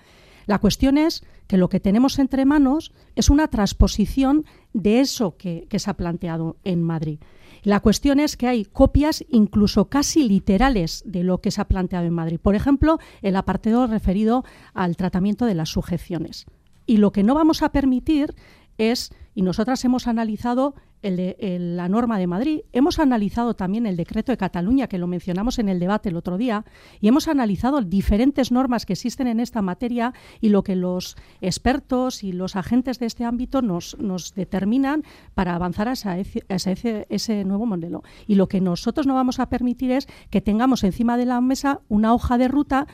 [0.45, 5.67] La cuestión es que lo que tenemos entre manos es una transposición de eso que,
[5.75, 7.19] se ha planteado en Madrid.
[7.63, 12.05] La cuestión es que hay copias incluso casi literales de lo que se ha planteado
[12.05, 12.39] en Madrid.
[12.39, 16.45] Por ejemplo, el apartado referido al tratamiento de las sujeciones.
[16.85, 18.35] Y lo que no vamos a permitir
[18.77, 23.95] es, y nosotras hemos analizado el de, la norma de Madrid, hemos analizado también el
[23.95, 26.65] decreto de Cataluña, que lo mencionamos en el debate el otro día,
[26.99, 32.23] y hemos analizado diferentes normas que existen en esta materia y lo que los expertos
[32.23, 35.03] y los agentes de este ámbito nos, nos determinan
[35.35, 38.03] para avanzar a, ese, ese nuevo modelo.
[38.25, 41.81] Y lo que nosotros no vamos a permitir es que tengamos encima de la mesa
[41.87, 42.87] una hoja de ruta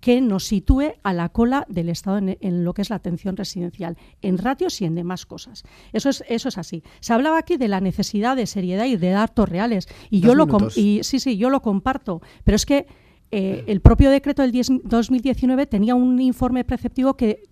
[0.00, 3.96] que nos sitúe a la cola del Estado en, lo que es la atención residencial,
[4.22, 5.64] en ratios y en demás cosas.
[5.92, 6.82] Eso es, eso es así.
[7.00, 9.88] Se hablaba aquí de la necesidad de seriedad y de datos reales.
[10.10, 12.22] Y yo lo y, sí, sí, yo lo comparto.
[12.44, 12.86] Pero es que
[13.30, 17.48] eh, el propio decreto del 2019 tenía un informe preceptivo que,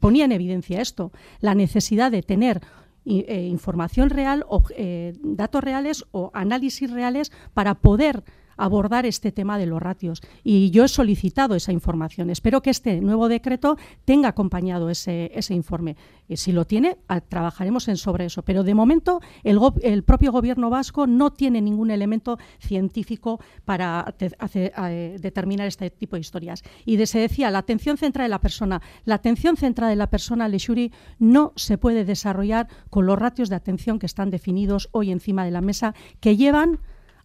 [0.00, 2.60] ponía en evidencia esto, la necesidad de tener
[3.06, 8.24] eh, información real, o, eh, datos reales o análisis reales para poder
[8.56, 10.20] abordar este tema de los ratios.
[10.42, 12.30] Y yo he solicitado esa información.
[12.30, 15.96] Espero que este nuevo decreto tenga acompañado ese, ese informe.
[16.28, 16.96] Y si lo tiene,
[17.28, 18.42] trabajaremos en sobre eso.
[18.42, 25.66] Pero de momento el, propio gobierno vasco no tiene ningún elemento científico para eh, determinar
[25.66, 26.62] este tipo de historias.
[26.84, 28.80] Y de, se decía, la atención centrada de la persona.
[29.04, 33.56] La atención centrada de la persona, Leshuri, no se puede desarrollar con los ratios de
[33.56, 36.80] atención que están definidos hoy encima de la mesa, que llevan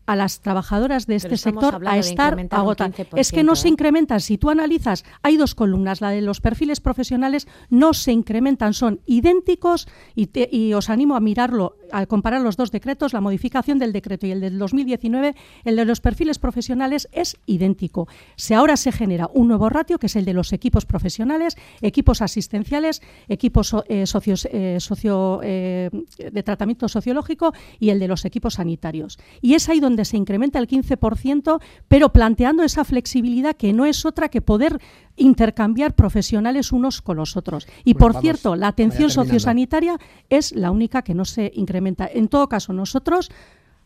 [0.09, 2.95] a las trabajadoras de este sector a estar agotadas.
[3.15, 3.71] Es que no se ¿eh?
[3.71, 4.19] incrementan.
[4.21, 6.01] Si tú analizas, hay dos columnas.
[6.01, 11.75] La de los perfiles profesionales no se incrementan, son idénticos y, os animo a mirarlo,
[11.91, 15.35] a comparar los dos decretos, la modificación del decreto y el del 2019.
[15.63, 18.07] El de los perfiles profesionales es idéntico.
[18.35, 22.23] Si ahora se genera un nuevo ratio, que es el de los equipos profesionales, equipos
[22.23, 29.19] asistenciales, equipos eh, socios, eh, socio, de tratamiento sociológico y el de los equipos sanitarios.
[29.39, 34.05] Y es ahí donde se incrementa el 15%, pero planteando esa flexibilidad que no es
[34.05, 34.79] otra que poder
[35.15, 37.67] intercambiar profesionales unos con los otros.
[37.83, 39.97] Y por cierto, la atención sociosanitaria
[40.29, 42.09] es la única que no se incrementa.
[42.11, 43.29] En todo caso, nosotros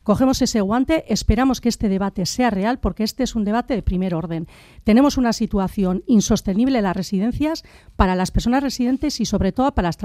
[0.04, 3.82] Cogemos ese guante, esperamos que este debate sea real porque este es un debate de
[3.82, 4.48] primer orden.
[4.84, 7.64] Tenemos una situación insostenible en las residencias
[7.96, 9.98] para las personas residentes y sobre todo para las,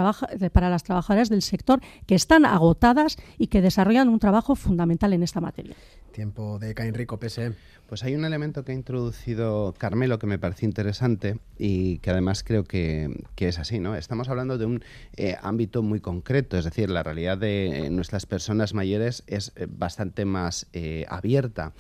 [0.53, 5.25] para las trabajadoras del sector que están agotadas y que desarrollan un trabajo fundamental en
[5.25, 5.75] esta materia.
[6.19, 7.53] Tiempo de Caín Rico, PSE.
[7.89, 12.43] Pues hay un elemento que ha introducido Carmelo que me parece interesante y que además
[12.43, 13.95] creo que, es así, ¿no?
[13.95, 14.83] Estamos hablando de un
[15.17, 19.69] eh, ámbito muy concreto, es decir, la realidad de eh, nuestras personas mayores es eh,
[19.71, 20.67] bastante más
[21.09, 21.73] abierta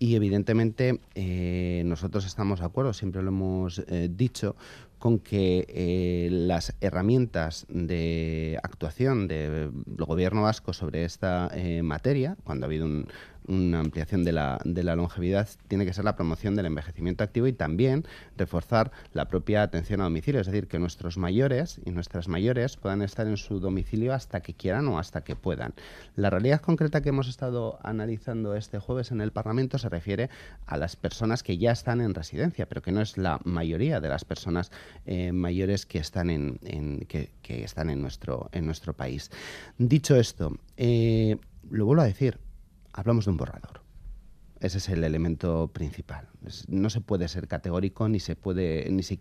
[0.00, 1.00] y evidentemente
[1.84, 4.56] nosotros estamos de acuerdo, siempre lo hemos dicho,
[4.98, 11.50] con que las herramientas de actuación del gobierno vasco sobre esta
[11.82, 13.06] materia, cuando ha habido un,
[13.46, 17.46] una ampliación de la, de la longevidad tiene que ser la promoción del envejecimiento activo
[17.46, 18.04] y también
[18.36, 23.02] reforzar la propia atención a domicilio, es decir, que nuestros mayores y nuestras mayores puedan
[23.02, 25.74] estar en su domicilio hasta que quieran o hasta que puedan.
[26.16, 30.30] La realidad concreta que hemos estado analizando este jueves en el Parlamento se refiere
[30.66, 34.08] a las personas que ya están en residencia, pero que no es la mayoría de
[34.08, 34.70] las personas
[35.06, 36.58] eh, mayores que están en,
[37.08, 39.30] que, están en nuestro, en nuestro país.
[39.78, 41.36] Dicho esto, eh,
[41.70, 42.38] lo vuelvo a decir,
[42.94, 43.82] hablamos de un borrador.
[44.60, 46.28] Ese es el elemento principal.
[46.68, 49.18] no se puede ser categórico, ni se puede, ni se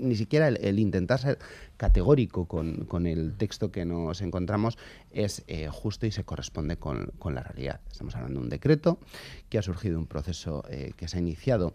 [0.00, 1.38] ni siquiera el, intentar ser
[1.78, 4.76] categórico con, el texto que nos encontramos
[5.12, 7.80] es eh, justo y se corresponde con, la realidad.
[7.90, 8.98] Estamos hablando de un decreto
[9.48, 11.72] que ha surgido un proceso eh, que se ha iniciado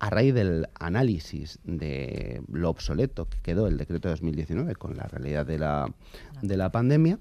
[0.00, 5.04] a raíz del análisis de lo obsoleto que quedó el decreto de 2019 con la
[5.04, 5.94] realidad de la,
[6.42, 7.18] de la pandemia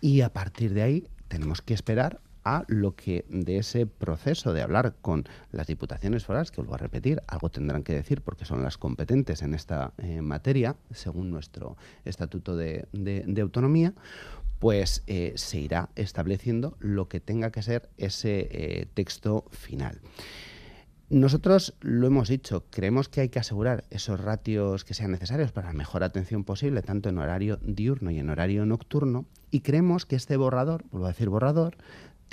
[0.00, 4.62] y a partir de ahí tenemos que esperar a lo que de ese proceso de
[4.62, 8.62] hablar con las diputaciones forales, que vuelvo a repetir, algo tendrán que decir porque son
[8.62, 12.86] las competentes en esta eh, materia, según nuestro estatuto de,
[13.40, 13.94] autonomía,
[14.58, 20.00] pues eh, se irá estableciendo lo que tenga que ser ese eh, texto final.
[21.10, 25.68] Nosotros lo hemos dicho, creemos que hay que asegurar esos ratios que sean necesarios para
[25.68, 30.16] la mejor atención posible, tanto en horario diurno y en horario nocturno, y creemos que
[30.16, 31.76] este borrador, vuelvo a decir borrador,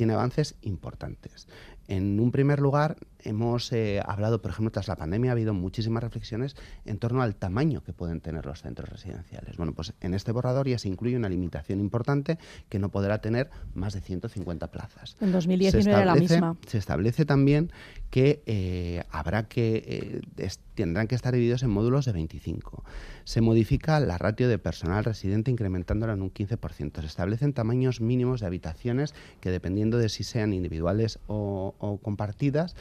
[0.01, 1.47] tiene avances importantes.
[1.87, 6.01] En un primer lugar, hemos eh, hablado, por ejemplo, tras la pandemia ha habido muchísimas
[6.01, 9.57] reflexiones en torno al tamaño que pueden tener los centros residenciales.
[9.57, 13.51] Bueno, pues en este borrador ya se incluye una limitación importante que no podrá tener
[13.75, 15.17] más de 150 plazas.
[15.21, 16.57] En 2019 era la misma.
[16.65, 17.71] Se establece también
[18.11, 22.83] que eh, habrá que eh, tendrán que estar divididos en módulos de 25.
[23.23, 26.99] Se modifica la ratio de personal residente incrementándola en un 15%.
[26.99, 32.75] Se establecen tamaños mínimos de habitaciones que dependiendo de si sean individuales o, o compartidas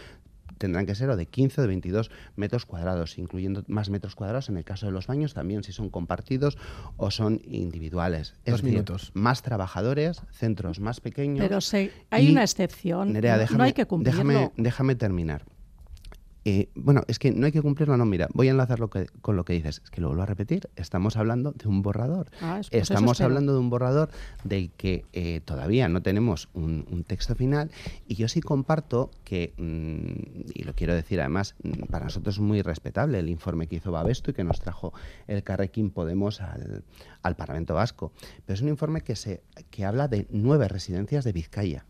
[0.60, 4.50] tendrán que ser o de 15 o de 22 metros cuadrados, incluyendo más metros cuadrados
[4.50, 6.58] en el caso de los baños, también si son compartidos
[6.98, 8.36] o son individuales.
[8.44, 9.10] Dos minutos.
[9.14, 11.40] Más trabajadores, centros más pequeños.
[11.40, 11.58] Pero
[12.10, 13.12] hay una excepción.
[13.12, 14.22] no hay que cumplirlo.
[14.22, 15.44] Déjame, déjame terminar.
[16.44, 18.80] Eh, bueno, es que no hay que cumplirlo, no, mira, voy a enlazar
[19.20, 22.30] con lo que dices, es que lo vuelvo a repetir, estamos hablando de un borrador,
[22.40, 24.08] ah, pues estamos hablando de un borrador
[24.44, 27.70] del que eh, todavía no tenemos un, texto final
[28.06, 32.40] y yo sí comparto que, mm, y lo quiero decir además, mm, para nosotros es
[32.40, 34.92] muy respetable el informe que hizo Babesto y que nos trajo
[35.26, 36.84] el Carrequín Podemos al,
[37.22, 38.12] al Parlamento Vasco,
[38.46, 41.84] pero es un informe que, se, que habla de nueve residencias de Vizcaya.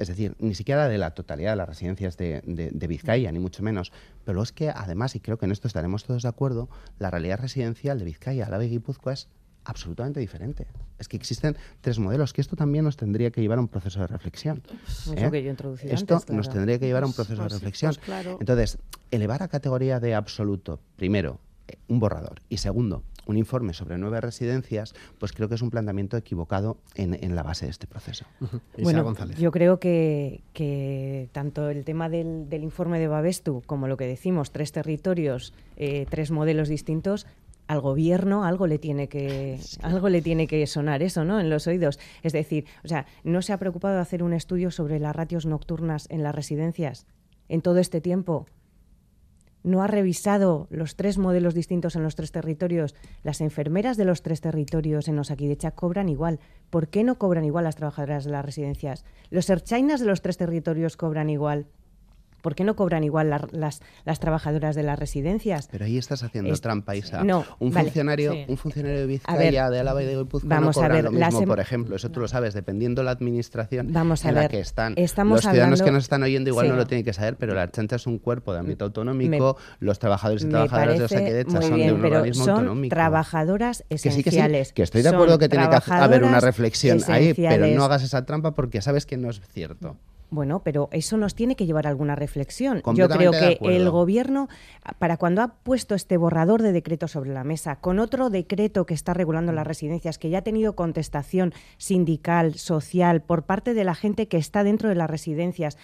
[0.00, 3.92] Es decir, ni siquiera de la totalidad de las residencias de, Vizcaya, ni mucho menos.
[4.24, 7.38] Pero es que además, y creo que en esto estaremos todos de acuerdo, la realidad
[7.38, 9.28] residencial de Vizcaya, la de Guipúzcoa es
[9.64, 10.66] absolutamente diferente.
[10.98, 14.00] Es que existen tres modelos, que esto también nos tendría que llevar a un proceso
[14.00, 14.62] de reflexión.
[15.14, 15.30] ¿eh?
[15.30, 15.52] que yo
[15.84, 17.94] esto nos tendría que llevar a un pues, proceso de pues, reflexión.
[18.06, 18.78] Pues, Entonces,
[19.10, 24.20] elevar a categoría de absoluto, primero, eh, un borrador, y segundo, un informe sobre nueve
[24.20, 28.24] residencias, pues creo que es un planteamiento equivocado en, la base de este proceso.
[28.82, 34.50] Bueno, yo creo que, tanto el tema del, informe de Babestu como lo que decimos,
[34.50, 37.26] tres territorios, eh, tres modelos distintos,
[37.66, 41.38] al gobierno algo le tiene que algo le tiene que sonar eso, ¿no?
[41.38, 42.00] En los oídos.
[42.24, 45.46] Es decir, o sea, no se ha preocupado de hacer un estudio sobre las ratios
[45.46, 47.06] nocturnas en las residencias
[47.48, 48.46] en todo este tiempo
[49.62, 52.94] no ha revisado los tres modelos distintos en los tres territorios.
[53.22, 56.40] Las enfermeras de los tres territorios en Osakidecha cobran igual.
[56.70, 59.04] ¿Por qué no cobran igual las trabajadoras de las residencias?
[59.30, 61.66] Los erchainas de los tres territorios cobran igual.
[62.42, 65.68] ¿Por qué no cobran igual las, las trabajadoras de las residencias?
[65.70, 67.24] Pero ahí estás haciendo trampa, Isa.
[67.24, 71.10] No, un, funcionario, un funcionario de Vizcaya, de Álava y de Guipúzcoa no cobra lo
[71.10, 71.96] mismo, por ejemplo.
[71.96, 74.94] Eso tú lo sabes, dependiendo de la administración vamos a en ver, la que están.
[74.96, 77.96] los ciudadanos que nos están oyendo igual no lo tienen que saber, pero la Archanta
[77.96, 82.04] es un cuerpo de ámbito autonómico, los trabajadores y trabajadoras de Osaquedecha son de un
[82.04, 82.94] organismo son autonómico.
[82.94, 84.68] trabajadoras esenciales.
[84.68, 88.02] Que, que, estoy de acuerdo que tiene que haber una reflexión ahí, pero no hagas
[88.02, 89.96] esa trampa porque sabes que no es cierto.
[90.30, 92.82] Bueno, pero eso nos tiene que llevar a alguna reflexión.
[92.94, 94.48] Yo creo que el gobierno,
[94.98, 98.94] para cuando ha puesto este borrador de decreto sobre la mesa, con otro decreto que
[98.94, 103.96] está regulando las residencias, que ya ha tenido contestación sindical, social, por parte de la
[103.96, 105.76] gente que está dentro de las residencias,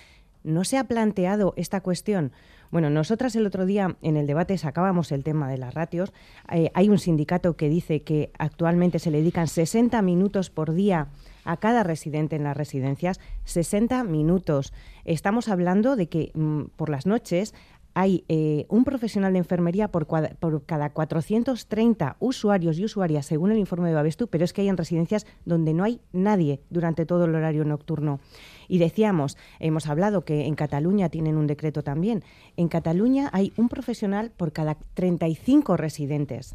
[0.44, 2.30] ¿no se ha planteado esta cuestión?
[2.70, 6.12] Bueno, nosotras el otro día en el debate sacábamos el tema de las ratios.
[6.52, 11.08] Eh, hay un sindicato que dice que actualmente se le dedican 60 minutos por día
[11.46, 14.72] a cada residente en las residencias 60 minutos.
[15.04, 17.54] Estamos hablando de que mm, por las noches
[17.94, 23.58] hay eh, un profesional de enfermería por, por, cada 430 usuarios y usuarias, según el
[23.58, 27.24] informe de Babestu, pero es que hay en residencias donde no hay nadie durante todo
[27.24, 28.20] el horario nocturno.
[28.68, 32.22] Y decíamos, hemos hablado que en Cataluña tienen un decreto también.
[32.58, 36.54] En Cataluña hay un profesional por cada 35 residentes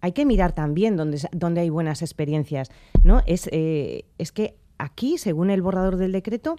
[0.00, 2.70] hay que mirar también donde, donde hay buenas experiencias.
[3.04, 3.22] ¿no?
[3.26, 6.56] Es, eh, es que aquí, según el borrador del decreto,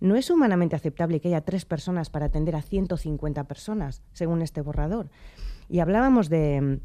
[0.00, 4.60] no es humanamente aceptable que haya tres personas para atender a 150 personas, según este
[4.60, 5.10] borrador.
[5.68, 6.80] Y hablábamos de,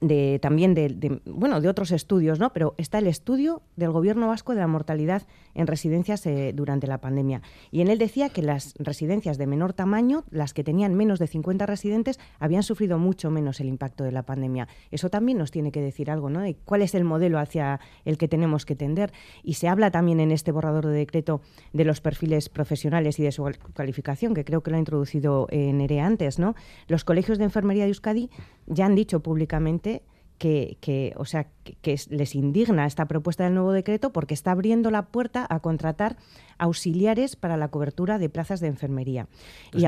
[0.00, 4.54] de también de, bueno de otros estudios no pero está el estudio del gobierno vasco
[4.54, 5.22] de la mortalidad
[5.54, 7.42] en residencias eh, durante la pandemia.
[7.70, 11.26] Y en él decía que las residencias de menor tamaño las que tenían menos de
[11.26, 14.68] 50 residentes habían sufrido mucho menos el impacto de la pandemia.
[14.90, 18.16] Eso también nos tiene que decir algo no de cuál es el modelo hacia el
[18.16, 19.12] que tenemos que tender.
[19.42, 21.40] Y se habla también en este borrador de decreto
[21.72, 25.72] de los perfiles profesionales y de su calificación que creo que lo ha introducido eh,
[25.72, 26.54] Nere antes no
[26.88, 28.30] los colegios de enfermería de Euskadi
[28.70, 30.02] ya han dicho públicamente
[30.38, 31.48] que, o sea,
[31.82, 36.16] que, les indigna esta propuesta del nuevo decreto porque está abriendo la puerta a contratar
[36.58, 39.26] auxiliares para la cobertura de plazas de enfermería.
[39.72, 39.84] y,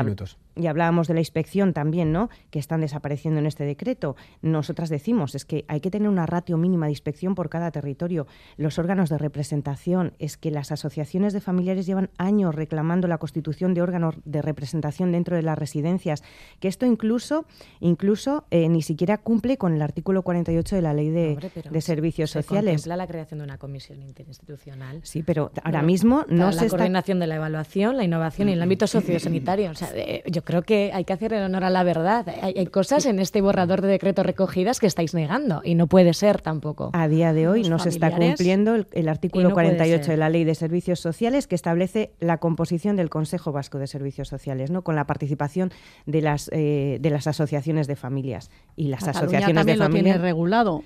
[0.54, 2.28] y hablábamos de la inspección también, ¿no?
[2.50, 4.16] Que están desapareciendo en este decreto.
[4.42, 8.26] Nosotras decimos es que hay que tener una ratio mínima de inspección por cada territorio.
[8.56, 13.74] Los órganos de representación es que las asociaciones de familiares llevan años reclamando la constitución
[13.74, 16.22] de órganos de representación dentro de las residencias.
[16.60, 17.46] Que esto incluso,
[17.80, 21.38] incluso eh, ni siquiera cumple con el artículo 48 de la ley de,
[21.72, 22.86] de servicios se sociales.
[22.86, 25.00] la creación de una comisión interinstitucional.
[25.02, 28.86] Sí, pero ahora mismo no la coordinación de la evaluación, la innovación y el ámbito
[28.86, 29.70] sociosanitario.
[29.70, 29.90] O sea,
[30.26, 32.26] yo creo que hay que hacer el honor a la verdad.
[32.42, 36.40] Hay, cosas en este borrador de decreto recogidas que estáis negando y no puede ser
[36.40, 36.90] tampoco.
[36.92, 40.54] A día de hoy no se está cumpliendo el, artículo 48 de la Ley de
[40.54, 44.82] Servicios Sociales que establece la composición del Consejo Vasco de Servicios Sociales, ¿no?
[44.82, 45.70] con la participación
[46.06, 50.20] de las, eh, de las asociaciones de familias y las asociaciones de familias.
[50.20, 50.82] regulado.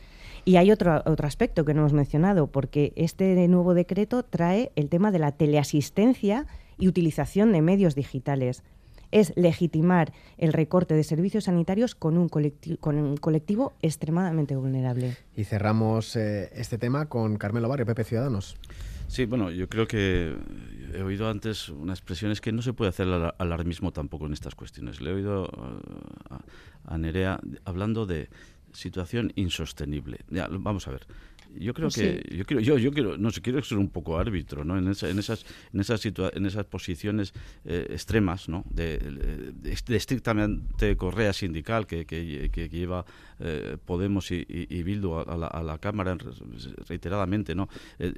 [0.47, 4.89] Y hay otro, otro aspecto que no hemos mencionado, porque este nuevo decreto trae el
[4.89, 6.47] tema de la teleasistencia
[6.79, 8.63] y utilización de medios digitales.
[9.11, 15.17] Es legitimar el recorte de servicios sanitarios con un, colectivo, con un colectivo extremadamente vulnerable.
[15.35, 18.57] Y cerramos eh, este tema con Carmelo Barrio, Pepe Ciudadanos.
[19.09, 20.33] Sí, bueno, yo creo que
[20.95, 24.55] he oído antes una expresión, es que no se puede hacer alarmismo tampoco en estas
[24.55, 25.01] cuestiones.
[25.01, 25.51] Le he oído
[26.85, 28.29] a Nerea hablando de
[28.77, 30.21] situación insostenible.
[30.31, 31.07] Ya, vamos a ver.
[31.59, 34.65] yo creo que yo quiero yo yo quiero no sé quiero ser un poco árbitro
[34.65, 37.33] no en, esa, en esas en esas en esas posiciones
[37.65, 39.55] eh, extremas no de,
[39.89, 43.07] estrictamente correa sindical que, que, que lleva
[43.40, 46.16] eh, Podemos y, y, Bildu a, la, a, la, cámara
[46.89, 47.68] reiteradamente no
[47.99, 48.12] eh,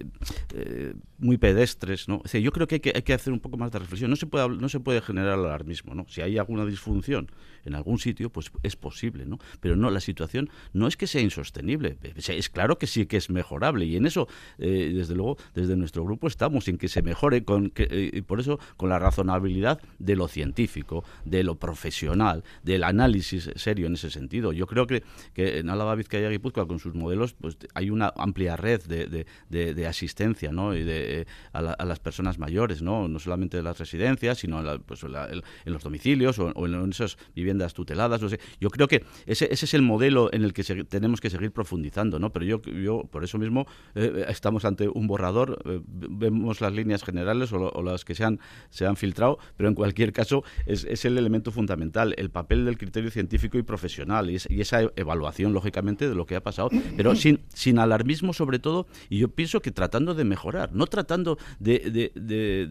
[0.55, 4.11] eh, muy pedestres no yo creo que hay, que hacer un poco más de reflexión.
[4.11, 7.31] No se puede no se puede generar alarmismo no si hay alguna disfunción
[7.65, 11.21] en algún sitio pues es posible no pero no la situación no es que sea
[11.21, 11.99] insostenible.
[12.17, 16.27] Es claro que sí que es mejorable y en eso, desde luego, desde nuestro grupo
[16.27, 20.29] estamos en que se mejore con que, y por eso con la razonabilidad de lo
[20.29, 24.53] científico, de lo profesional, del análisis serio en ese sentido.
[24.53, 25.03] Yo creo que,
[25.35, 29.27] que en Álava, Vizcaya y Guipúzcoa con sus modelos pues hay una amplia red de,
[29.49, 30.75] de, asistencia ¿no?
[30.75, 35.03] y de, a, las personas mayores, no, no solamente en las residencias, sino en, pues,
[35.05, 38.21] en los domicilios o, en esas viviendas tuteladas.
[38.21, 38.41] No sé.
[38.61, 42.19] Yo creo que ese, ese es el modelo en el que tenemos que seguir profundizando,
[42.19, 42.33] ¿no?
[42.33, 47.03] pero yo, yo por eso mismo eh, estamos ante un borrador, eh, vemos las líneas
[47.03, 48.41] generales o, las que se han,
[48.71, 52.77] se han filtrado, pero en cualquier caso es, es, el elemento fundamental, el papel del
[52.77, 57.41] criterio científico y profesional y, esa evaluación, lógicamente, de lo que ha pasado, pero sin,
[57.49, 62.13] sin alarmismo sobre todo, y yo pienso que tratando de mejorar, no tratando de, de,
[62.15, 62.67] de,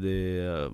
[0.00, 0.70] de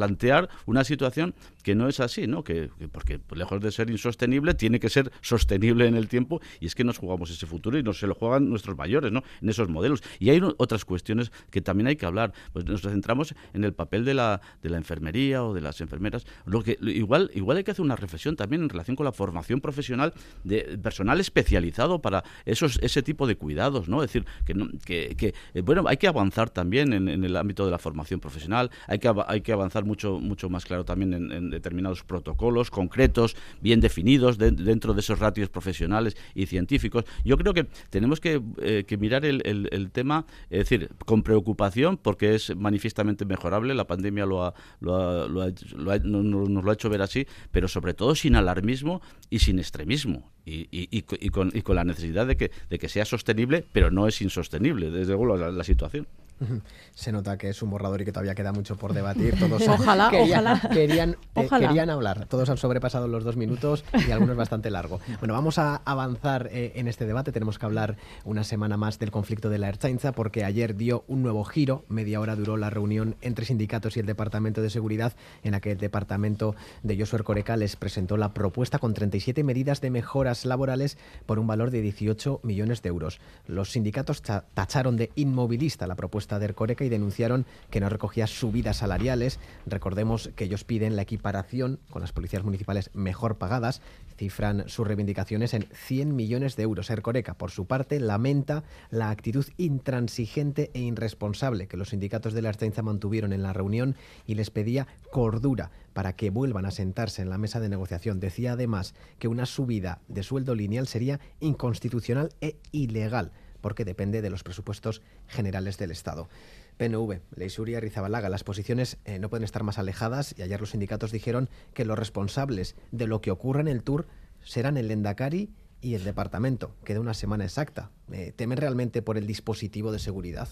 [0.00, 2.42] plantear una situación que no es así, ¿no?
[2.42, 6.74] Que, porque lejos de ser insostenible tiene que ser sostenible en el tiempo y es
[6.74, 9.22] que nos jugamos ese futuro y nos se lo juegan nuestros mayores, ¿no?
[9.42, 10.02] En esos modelos.
[10.18, 12.32] Y hay otras cuestiones que también hay que hablar.
[12.54, 16.24] Pues nos centramos en el papel de la, de la enfermería o de las enfermeras.
[16.46, 19.60] Lo que igual igual hay que hacer una reflexión también en relación con la formación
[19.60, 24.00] profesional de personal especializado para esos ese tipo de cuidados, ¿no?
[24.00, 28.18] Decir, que eh, bueno, hay que avanzar también en, en, el ámbito de la formación
[28.18, 33.36] profesional, hay que hay que avanzar mucho, mucho más claro también en, determinados protocolos concretos,
[33.60, 37.04] bien definidos dentro de esos ratios profesionales y científicos.
[37.24, 42.54] Yo creo que tenemos que, eh, mirar el, tema, es decir, con preocupación, porque es
[42.54, 47.94] manifiestamente mejorable, la pandemia lo ha, lo nos lo ha hecho ver así, pero sobre
[47.94, 50.30] todo sin alarmismo y sin extremismo.
[50.44, 55.12] Y, con, la necesidad de que, de que sea sostenible, pero no es insostenible, desde
[55.14, 56.06] luego, la situación.
[56.94, 59.38] Se nota que es un borrador y que todavía queda mucho por debatir.
[59.38, 62.26] Todos ojalá, Querían, eh, querían hablar.
[62.26, 65.00] Todos han sobrepasado los dos minutos y algunos bastante largo.
[65.20, 67.30] Bueno, vamos a avanzar eh, en este debate.
[67.30, 71.22] Tenemos que hablar una semana más del conflicto de la Erchainza porque ayer dio un
[71.22, 71.84] nuevo giro.
[71.88, 75.12] Media hora duró la reunión entre sindicatos y el Departamento de Seguridad
[75.42, 79.82] en la que el Departamento de Josué Coreca les presentó la propuesta con 37 medidas
[79.82, 83.20] de mejoras laborales por un valor de 18 millones de euros.
[83.46, 88.78] Los sindicatos tacharon de inmovilista la propuesta de Ercoreca y denunciaron que no recogía subidas
[88.78, 89.38] salariales.
[89.66, 93.82] Recordemos que ellos piden la equiparación con las policías municipales mejor pagadas,
[94.16, 96.90] cifran sus reivindicaciones en 100 millones de euros.
[96.90, 102.50] Ercoreca, por su parte, lamenta la actitud intransigente e irresponsable que los sindicatos de la
[102.50, 107.30] Archainza mantuvieron en la reunión y les pedía cordura para que vuelvan a sentarse en
[107.30, 108.20] la mesa de negociación.
[108.20, 114.30] Decía además que una subida de sueldo lineal sería inconstitucional e ilegal porque depende de
[114.30, 116.28] los presupuestos generales del Estado.
[116.76, 121.12] PNV, Leisuria, Rizabalaga, las posiciones eh, no pueden estar más alejadas y ayer los sindicatos
[121.12, 124.06] dijeron que los responsables de lo que ocurra en el Tour
[124.42, 125.50] serán el Endacari
[125.82, 126.74] y el departamento.
[126.84, 127.90] Queda una semana exacta.
[128.12, 130.48] Eh, ¿Temen realmente por el dispositivo de seguridad?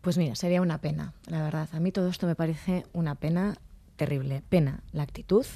[0.00, 1.68] Pues mira, sería una pena, la verdad.
[1.72, 3.58] A mí todo esto me parece una pena
[3.96, 4.42] terrible.
[4.48, 5.46] Pena la actitud,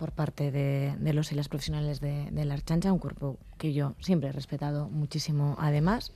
[0.00, 4.30] por parte de, los y las profesionales de, la Archancha, un cuerpo que yo siempre
[4.30, 5.56] he respetado muchísimo.
[5.58, 6.12] Además,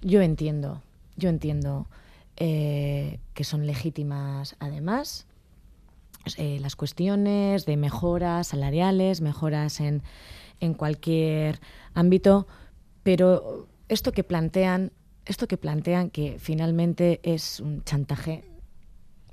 [0.00, 0.80] yo entiendo,
[1.16, 1.88] yo entiendo
[2.36, 5.26] eh, que son legítimas, además,
[6.36, 10.04] eh, las cuestiones de mejoras salariales, mejoras en,
[10.60, 11.58] en cualquier
[11.94, 12.46] ámbito,
[13.02, 14.92] pero esto que plantean,
[15.24, 18.44] esto que plantean que finalmente es un chantaje,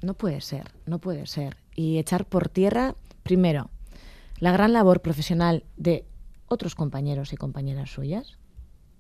[0.02, 1.58] no puede ser, no puede ser.
[1.76, 3.70] Y echar por tierra Primero,
[4.40, 6.06] la gran labor profesional de
[6.48, 8.38] otros compañeros y compañeras suyas,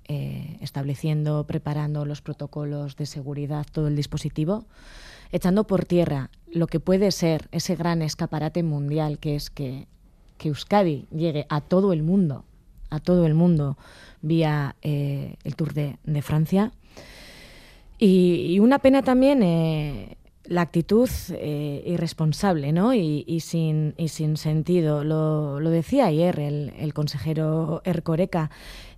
[0.07, 4.65] eh, estableciendo, preparando los protocolos de seguridad, todo el dispositivo,
[5.32, 9.88] echando por tierra lo que puede ser ese gran escaparate mundial que es que,
[10.43, 12.45] Euskadi llegue a todo el mundo,
[12.89, 13.78] a todo el mundo
[14.24, 16.72] vía eh, el Tour de, Francia.
[17.99, 22.93] Y, una pena también eh, la actitud eh, irresponsable ¿no?
[22.93, 25.03] y, sin, y sin sentido.
[25.03, 28.49] Lo, decía ayer el, consejero Ercoreca.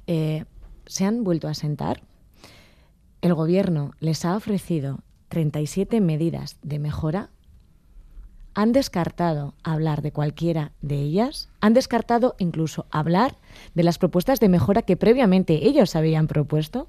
[0.07, 0.45] Eh,
[0.85, 2.03] se han vuelto a sentar.
[3.21, 7.29] El gobierno les ha ofrecido 37 medidas de mejora.
[8.53, 13.37] han descartado hablar de cualquiera de ellas, han descartado incluso hablar
[13.73, 16.87] de las propuestas de mejora que previamente ellos habían propuesto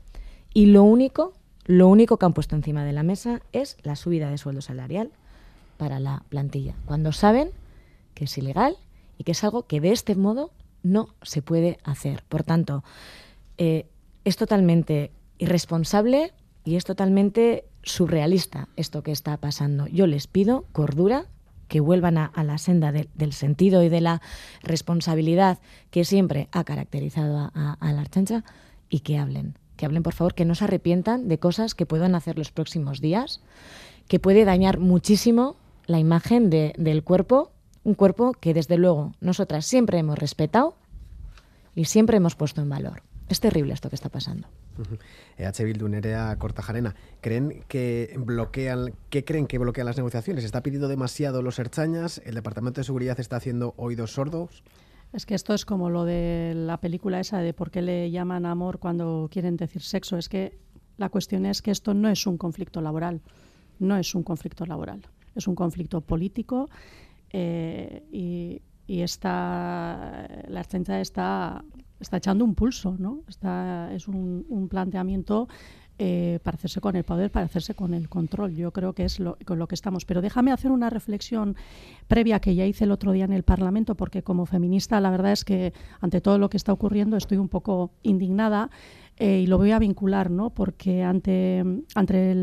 [0.52, 1.32] y lo único,
[1.64, 5.10] lo único que han puesto encima de la mesa es la subida de sueldo salarial
[5.76, 7.50] para la plantilla, cuando saben
[8.14, 8.76] que es ilegal
[9.18, 10.50] y que es algo que de este modo
[10.82, 12.22] no se puede hacer.
[12.28, 12.84] Por tanto,
[13.58, 13.86] eh,
[14.24, 16.32] es totalmente irresponsable
[16.64, 19.86] y es totalmente surrealista esto que está pasando.
[19.86, 21.26] Yo les pido cordura,
[21.68, 24.20] que vuelvan a, la senda del sentido y de la
[24.62, 25.58] responsabilidad
[25.90, 28.44] que siempre ha caracterizado a, la Archancha
[28.88, 29.58] y que hablen.
[29.76, 33.00] Que hablen, por favor, que no se arrepientan de cosas que puedan hacer los próximos
[33.00, 33.40] días,
[34.08, 35.56] que puede dañar muchísimo
[35.86, 37.52] la imagen del cuerpo,
[37.82, 40.76] un cuerpo que desde luego nosotras siempre hemos respetado
[41.74, 43.02] y siempre hemos puesto en valor.
[43.28, 44.48] Es terrible esto que está pasando.
[45.38, 45.88] EH Bildu,
[46.38, 50.44] Cortajarena, ¿creen que bloquean, ¿qué creen que bloquean las negociaciones?
[50.44, 52.20] ¿Está pidiendo demasiado los Erchañas?
[52.24, 54.62] ¿El Departamento de Seguridad está haciendo oídos sordos?
[55.14, 58.46] Es que esto es como lo de la película esa de por qué le llaman
[58.46, 60.18] amor cuando quieren decir sexo.
[60.18, 60.58] Es que
[60.96, 63.22] la cuestión es que esto no es un conflicto laboral.
[63.78, 65.06] No es un conflicto laboral.
[65.36, 66.68] Es un conflicto político
[67.30, 68.60] eh, y,
[69.00, 71.64] está, la está
[72.00, 73.22] está echando un pulso, ¿no?
[73.28, 75.48] Está, es un, planteamiento
[75.98, 78.54] eh, para hacerse con el poder, para hacerse con el control.
[78.54, 80.04] Yo creo que es con lo que estamos.
[80.04, 81.56] Pero déjame hacer una reflexión
[82.08, 85.32] previa que ya hice el otro día en el Parlamento, porque como feminista la verdad
[85.32, 88.70] es que ante todo lo que está ocurriendo estoy un poco indignada.
[89.16, 90.50] Eh, y lo voy a vincular, ¿no?
[90.50, 91.62] porque ante,
[91.94, 92.34] ante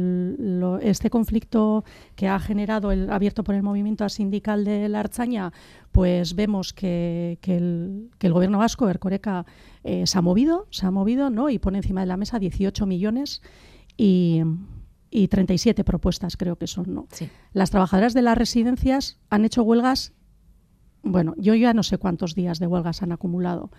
[0.82, 1.84] este conflicto
[2.16, 5.52] que ha generado, el abierto por el movimiento sindical de la Archaña,
[5.92, 9.46] pues vemos que, el, gobierno vasco, Ercoreca,
[9.84, 11.50] eh, se ha movido, se ha movido ¿no?
[11.50, 13.42] y pone encima de la mesa 18 millones
[13.98, 14.42] y,
[15.10, 16.94] y 37 propuestas, creo que son.
[16.94, 17.08] ¿no?
[17.54, 20.14] Las trabajadoras de las residencias han hecho huelgas,
[21.04, 23.72] bueno, yo ya no sé cuántos días de huelgas han acumulado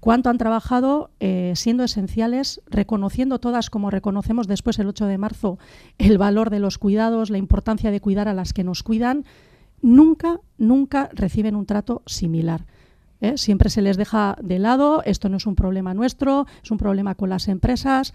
[0.00, 5.58] cuánto han trabajado eh, siendo esenciales, reconociendo todas, como reconocemos después el 8 de marzo,
[5.98, 9.24] el valor de los cuidados, la importancia de cuidar a las que nos cuidan,
[9.82, 12.66] nunca, nunca reciben un trato similar.
[13.20, 13.36] ¿Eh?
[13.36, 17.14] Siempre se les deja de lado, esto no es un problema nuestro, es un problema
[17.14, 18.12] con las empresas.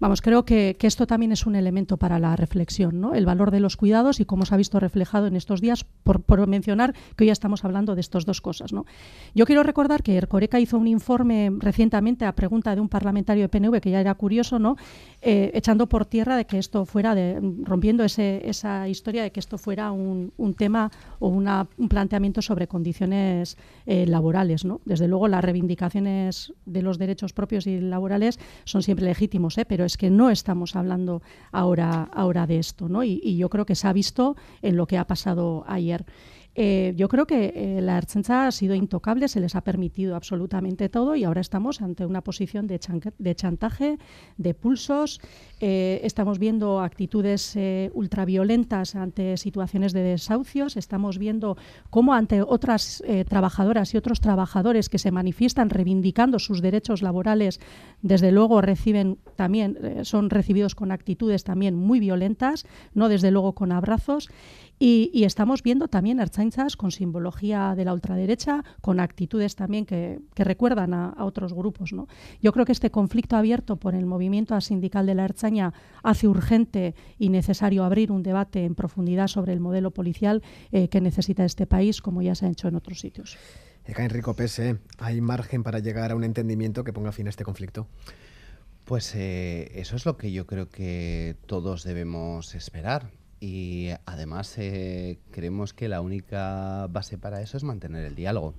[0.00, 3.12] Vamos, creo que, esto también es un elemento para la reflexión, ¿no?
[3.12, 6.46] El valor de los cuidados y cómo se ha visto reflejado en estos días, por,
[6.46, 8.86] mencionar que hoy ya estamos hablando de estas dos cosas, ¿no?
[9.34, 13.50] Yo quiero recordar que Ercoreca hizo un informe recientemente a pregunta de un parlamentario de
[13.50, 14.76] PNV, que ya era curioso, ¿no?
[15.20, 19.58] Eh, echando por tierra de que esto fuera, de, rompiendo esa historia de que esto
[19.58, 24.80] fuera un, tema o un planteamiento sobre condiciones eh, laborales, ¿no?
[24.86, 29.66] Desde luego las reivindicaciones de los derechos propios y laborales son siempre legítimos, ¿eh?
[29.66, 31.22] pero es que no estamos hablando
[31.52, 33.02] ahora, ahora de esto, ¿no?
[33.04, 36.04] Y, y yo creo que se ha visto en lo que ha pasado ayer.
[36.62, 40.90] Eh, yo creo que eh, la Ertzaintza ha sido intocable, se les ha permitido absolutamente
[40.90, 43.96] todo y ahora estamos ante una posición de, chantaje,
[44.36, 45.22] de pulsos.
[45.60, 47.56] Eh, estamos viendo actitudes
[47.94, 50.76] ultraviolentas ante situaciones de desahucios.
[50.76, 51.56] Estamos viendo
[51.88, 57.58] cómo ante otras trabajadoras y otros trabajadores que se manifiestan reivindicando sus derechos laborales,
[58.02, 63.72] desde luego reciben también, son recibidos con actitudes también muy violentas, no desde luego con
[63.72, 64.28] abrazos.
[64.82, 70.94] Y, estamos viendo también archainzas con simbología de la ultraderecha, con actitudes también que, recuerdan
[70.94, 71.92] a, otros grupos.
[71.92, 72.08] ¿no?
[72.40, 76.94] Yo creo que este conflicto abierto por el movimiento sindical de la Archaña hace urgente
[77.18, 81.66] y necesario abrir un debate en profundidad sobre el modelo policial eh, que necesita este
[81.66, 83.36] país, como ya se ha hecho en otros sitios.
[83.84, 87.44] Eka Enrico Pese, ¿hay margen para llegar a un entendimiento que ponga fin a este
[87.44, 87.86] conflicto?
[88.86, 95.18] Pues eh, eso es lo que yo creo que todos debemos esperar y además eh,
[95.30, 98.54] creemos que la única base para eso es mantener el diálogo.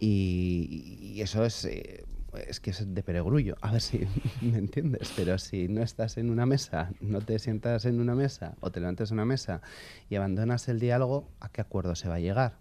[0.00, 2.04] Y, eso es, eh,
[2.48, 3.56] es que es de peregrullo.
[3.60, 4.06] A ver si
[4.40, 8.56] me entiendes, pero si no estás en una mesa, no te sientas en una mesa
[8.60, 9.60] o te levantas en una mesa
[10.08, 12.54] y abandonas el diálogo, ¿a qué acuerdo se va a llegar?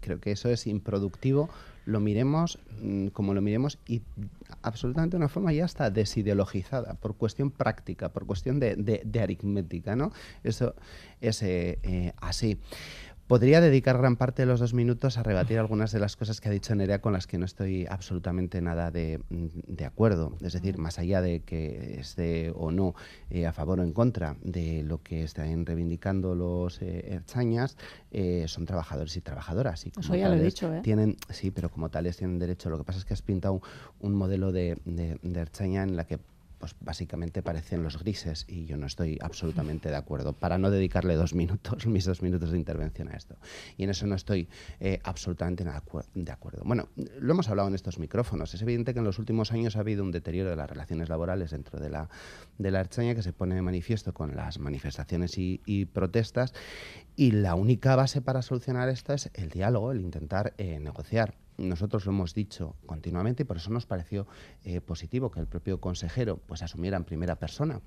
[0.00, 1.48] Creo que eso es improductivo,
[1.88, 4.02] lo miremos mm, como lo miremos y
[4.60, 9.96] absolutamente de una forma ya está desideologizada, por cuestión práctica, por cuestión de, de, aritmética,
[9.96, 10.12] ¿no?
[10.44, 10.74] Eso
[11.22, 12.60] es eh, eh, así.
[13.28, 16.48] Podría dedicar gran parte de los dos minutos a rebatir algunas de las cosas que
[16.48, 19.20] ha dicho Nerea con las que no estoy absolutamente nada de,
[19.84, 20.38] acuerdo.
[20.40, 22.94] Es decir, más allá de que esté o no
[23.28, 27.76] eh, a favor o en contra de lo que están reivindicando los eh, erchañas,
[28.12, 29.84] eh, son trabajadores y trabajadoras.
[29.84, 30.80] Y Eso ya lo he dicho, ¿eh?
[30.82, 32.70] Tienen, sí, pero como tales tienen derecho.
[32.70, 33.60] Lo que pasa es que has pintado
[34.00, 36.18] un, modelo de, de, erchaña en la que
[36.58, 41.14] pues básicamente parecen los grises y yo no estoy absolutamente de acuerdo, para no dedicarle
[41.14, 43.36] dos minutos, mis dos minutos de intervención a esto.
[43.76, 44.48] Y en eso no estoy
[44.80, 46.62] eh, absolutamente de acuerdo.
[46.64, 46.88] Bueno,
[47.20, 48.54] lo hemos hablado en estos micrófonos.
[48.54, 51.50] Es evidente que en los últimos años ha habido un deterioro de las relaciones laborales
[51.50, 52.08] dentro de la,
[52.58, 55.58] de la Archaña que se pone de manifiesto con las manifestaciones y,
[55.92, 56.52] protestas
[57.18, 62.06] y la única base para solucionar esto es el diálogo, el intentar eh, negociar nosotros
[62.06, 64.28] lo hemos dicho continuamente y por eso nos pareció
[64.64, 67.80] eh, positivo que el propio consejero pues asumiera en primera persona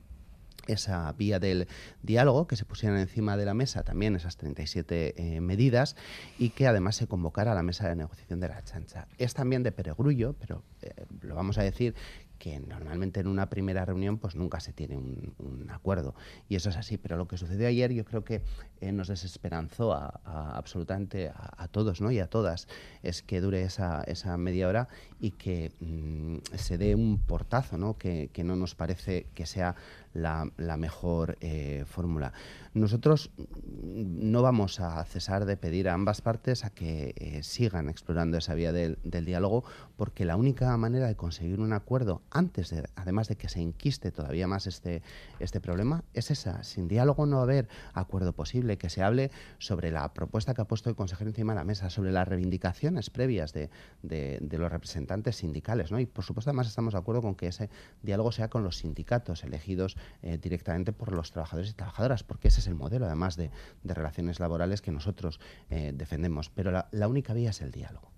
[0.67, 1.67] esa vía del
[2.03, 5.95] diálogo, que se pusieran encima de la mesa también esas 37 eh, medidas
[6.37, 9.07] y que además se convocara a la mesa de negociación de la chancha.
[9.17, 11.95] Es también de peregrullo, pero eh, lo vamos a decir
[12.41, 16.15] que normalmente en una primera reunión pues nunca se tiene un, acuerdo
[16.49, 18.41] y eso es así pero lo que sucedió ayer yo creo que
[18.79, 22.09] eh, nos desesperanzó a, absolutamente a, todos ¿no?
[22.09, 22.67] y a todas
[23.03, 24.87] es que dure esa, esa media hora
[25.19, 27.99] y que mm, se dé un portazo ¿no?
[27.99, 29.75] Que, que, no nos parece que sea
[30.13, 32.33] la, la mejor eh, fórmula
[32.73, 38.37] nosotros no vamos a cesar de pedir a ambas partes a que eh, sigan explorando
[38.37, 39.65] esa vía del, diálogo
[39.97, 44.11] porque la única manera de conseguir un acuerdo antes de, además de que se enquiste
[44.11, 45.03] todavía más este,
[45.39, 46.63] este problema, es esa.
[46.63, 50.61] Sin diálogo no va a haber acuerdo posible, que se hable sobre la propuesta que
[50.61, 53.69] ha puesto el consejero encima de la mesa, sobre las reivindicaciones previas de,
[54.01, 55.91] de, los representantes sindicales.
[55.91, 55.99] ¿no?
[55.99, 57.69] Y por supuesto además estamos de acuerdo con que ese
[58.01, 62.59] diálogo sea con los sindicatos elegidos eh, directamente por los trabajadores y trabajadoras, porque ese
[62.59, 63.51] es el modelo además de,
[63.83, 65.39] relaciones laborales que nosotros
[65.69, 66.49] eh, defendemos.
[66.49, 68.11] Pero la única vía es el diálogo.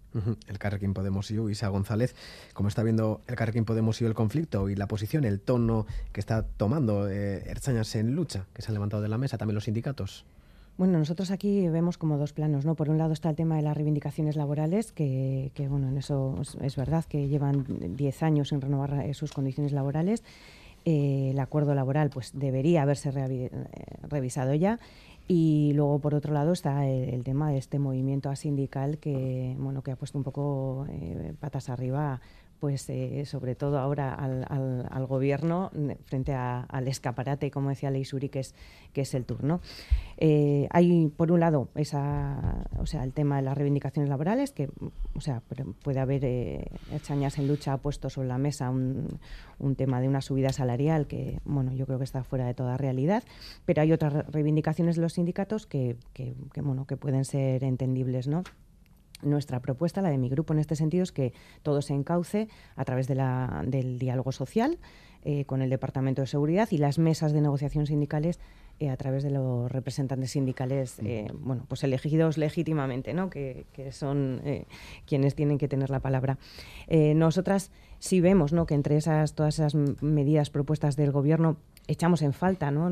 [0.48, 2.16] El Carrequín Podemos y Isa González,
[2.54, 6.20] ¿cómo está viendo el Carrequín Podemos y el conflicto y la posición, el tono que
[6.20, 9.64] está tomando eh, Erchañas en lucha, que se han levantado de la mesa, también los
[9.64, 10.26] sindicatos?
[10.78, 12.76] Bueno, nosotros aquí vemos como dos planos, ¿no?
[12.76, 16.76] Por un lado está el tema de las reivindicaciones laborales, que, bueno, en eso es
[16.76, 17.66] verdad que llevan
[17.96, 20.24] 10 años sin renovar eh, sus condiciones laborales.
[20.86, 23.12] Eh, el acuerdo laboral pues debería haberse
[24.10, 24.80] revisado ya.
[25.28, 29.92] Y luego, por otro lado, está el, tema de este movimiento asindical que, bueno, que
[29.92, 32.20] ha puesto un poco eh, patas arriba
[32.64, 35.70] pues eh, sobre todo ahora al, gobierno
[36.06, 38.56] frente al escaparate, como decía Leisuri, que es,
[38.94, 39.60] que es el turno.
[40.16, 44.70] Eh, hay, por un lado, esa, o sea, el tema de las reivindicaciones laborales, que
[45.14, 45.42] o sea,
[45.82, 49.20] puede haber, eh, Chañas en lucha ha puesto sobre la mesa un,
[49.60, 52.78] un, tema de una subida salarial que, bueno, yo creo que está fuera de toda
[52.78, 53.26] realidad,
[53.66, 58.30] pero hay otras reivindicaciones de los sindicatos que, que, que bueno, que pueden ser entendibles,
[58.30, 58.44] ¿no?
[59.24, 62.86] Nuestra propuesta, la de mi grupo en este sentido, es que todo se encauce a
[62.86, 64.78] través de la, del diálogo social
[65.26, 68.42] eh, con el Departamento de Seguridad y las mesas de negociación sindicales
[68.80, 73.30] eh, a través de los representantes sindicales, eh, bueno, pues elegidos legítimamente, ¿no?
[73.30, 74.42] que, son
[75.06, 76.38] quienes tienen que tener la palabra.
[76.90, 78.66] nosotras sí vemos ¿no?
[78.66, 81.58] que entre esas, todas esas medidas propuestas del Gobierno
[81.88, 82.90] echamos en falta ¿no?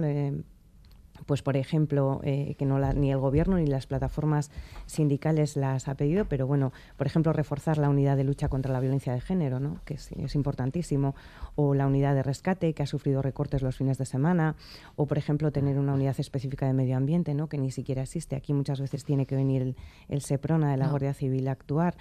[1.25, 4.51] Pues por ejemplo, eh, que no ni el gobierno ni las plataformas
[4.85, 8.79] sindicales las ha pedido, pero bueno, por ejemplo, reforzar la unidad de lucha contra la
[8.79, 9.79] violencia de género, ¿no?
[9.85, 11.15] que es, importantísimo,
[11.55, 14.55] o la unidad de rescate, que ha sufrido recortes los fines de semana,
[14.95, 17.47] o por ejemplo, tener una unidad específica de medio ambiente, ¿no?
[17.47, 18.35] que ni siquiera existe.
[18.35, 19.75] Aquí muchas veces tiene que venir
[20.07, 21.95] el, SEPRONA de la Guardia Civil a actuar.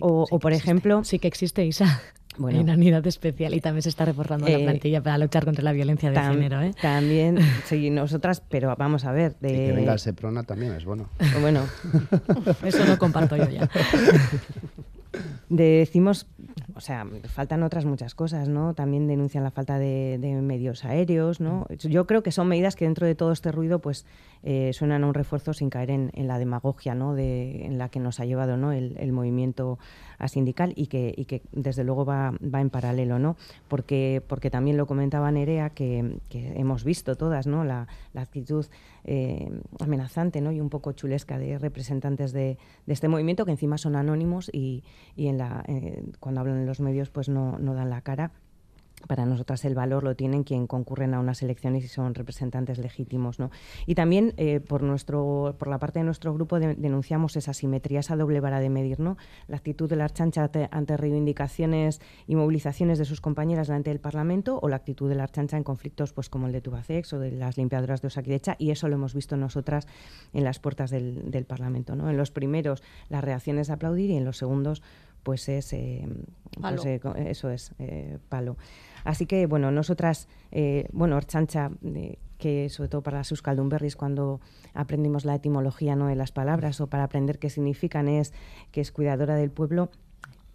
[0.00, 1.04] o, o por ejemplo...
[1.04, 2.00] Sí que existe, Isa.
[2.36, 5.62] Bueno, una unidad especial y también se está reforzando la eh, plantilla para luchar contra
[5.62, 6.60] la violencia de género.
[6.62, 6.72] ¿eh?
[6.80, 9.36] También, sí, nosotras, pero vamos a ver.
[9.40, 9.48] De...
[9.48, 11.08] que venga el Seprona también es bueno.
[11.40, 11.66] Bueno,
[12.64, 13.68] eso lo comparto yo ya.
[15.48, 16.26] decimos,
[16.74, 18.74] o sea, faltan otras muchas cosas, ¿no?
[18.74, 21.66] También denuncian la falta de, medios aéreos, ¿no?
[21.78, 24.06] Yo creo que son medidas que dentro de todo este ruido, pues,
[24.42, 27.14] eh, suenan a un refuerzo sin caer en, la demagogia, ¿no?
[27.14, 28.72] De, en la que nos ha llevado, ¿no?
[28.72, 29.78] El, el movimiento
[30.18, 33.36] a sindical y que, y que desde luego va, va en paralelo, ¿no?
[33.68, 37.64] Porque, porque también lo comentaba Nerea, que, que hemos visto todas, ¿no?
[37.64, 38.66] La, la actitud
[39.04, 39.50] eh,
[39.80, 40.52] amenazante, ¿no?
[40.52, 44.82] Y un poco chulesca de representantes de, de, este movimiento que encima son anónimos y,
[45.16, 48.32] y en la, eh, cuando hablan en los medios pues no, no dan la cara
[49.06, 53.38] para nosotras el valor lo tienen quien concurren a unas elecciones y son representantes legítimos.
[53.38, 53.50] ¿no?
[53.86, 58.16] Y también eh, por, nuestro, por la parte de nuestro grupo denunciamos esa simetría, esa
[58.16, 59.16] doble vara de medir, ¿no?
[59.48, 64.58] la actitud de la Archancha ante, reivindicaciones y movilizaciones de sus compañeras delante del Parlamento
[64.62, 67.32] o la actitud de la Archancha en conflictos pues, como el de Tubacex o de
[67.32, 69.86] las limpiadoras de Osaquidecha y eso lo hemos visto nosotras
[70.32, 71.96] en las puertas del, del Parlamento.
[71.96, 72.10] ¿no?
[72.10, 74.82] En los primeros las reacciones de aplaudir y en los segundos
[75.24, 76.06] pues es eh,
[76.60, 77.72] pues, eh, eso es
[78.28, 78.56] palo.
[79.04, 84.40] Así que, bueno, nosotras, eh, bueno, Orchancha, eh, que sobre todo para las Euskaldunberris, cuando
[84.72, 86.08] aprendimos la etimología ¿no?
[86.08, 88.32] de las palabras o para aprender qué significan, es
[88.72, 89.90] que es cuidadora del pueblo,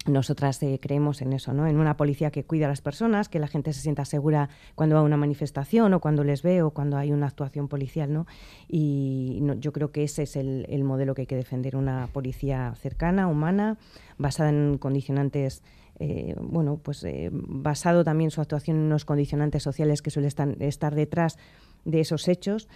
[0.10, 1.68] nosotras eh, creemos en eso, ¿no?
[1.68, 4.96] En una policía que cuida a las personas, que la gente se sienta segura cuando
[4.96, 8.26] va a una manifestación o cuando les ve o cuando hay una actuación policial, ¿no?
[8.68, 13.28] Y yo creo que ese es el, modelo que hay que defender, una policía cercana,
[13.28, 13.78] humana,
[14.18, 15.64] basada en condicionantes
[16.02, 20.32] eh, bueno, pues eh, basado también su actuación en unos condicionantes sociales que suelen
[20.62, 21.38] estar, detrás
[21.84, 22.70] de esos hechos.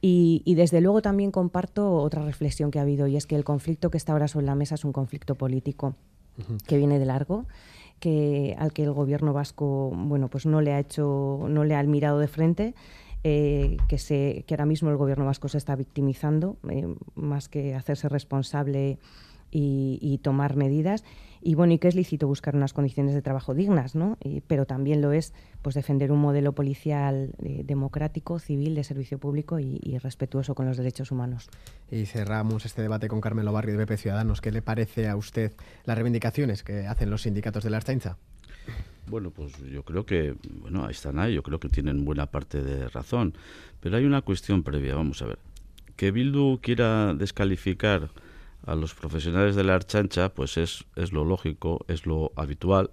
[0.00, 3.42] Y, y, desde luego también comparto otra reflexión que ha habido y es que el
[3.42, 5.96] conflicto que está ahora sobre la mesa es un conflicto político
[6.66, 7.46] que viene de largo
[8.00, 11.82] que al que el gobierno vasco bueno pues no le ha hecho no le ha
[11.82, 12.74] mirado de frente
[13.24, 17.74] eh, que se que ahora mismo el gobierno vasco se está victimizando eh, más que
[17.74, 18.98] hacerse responsable
[19.50, 21.04] y, tomar medidas
[21.40, 25.00] y bueno y que es lícito buscar unas condiciones de trabajo dignas no pero también
[25.00, 25.32] lo es
[25.62, 30.76] pues defender un modelo policial eh, democrático civil de servicio público y, respetuoso con los
[30.76, 31.48] derechos humanos
[31.90, 35.52] y cerramos este debate con Carmelo Barrio de BP Ciudadanos qué le parece a usted
[35.84, 38.16] las reivindicaciones que hacen los sindicatos de la Archainza
[39.08, 42.62] bueno, pues yo creo que, bueno, ahí están ahí, yo creo que tienen buena parte
[42.62, 43.34] de razón.
[43.80, 45.38] Pero hay una cuestión previa, vamos a ver.
[45.96, 48.10] Que Bildu quiera descalificar
[48.66, 52.90] a los profesionales de la archancha, pues es, es lo lógico, es lo habitual.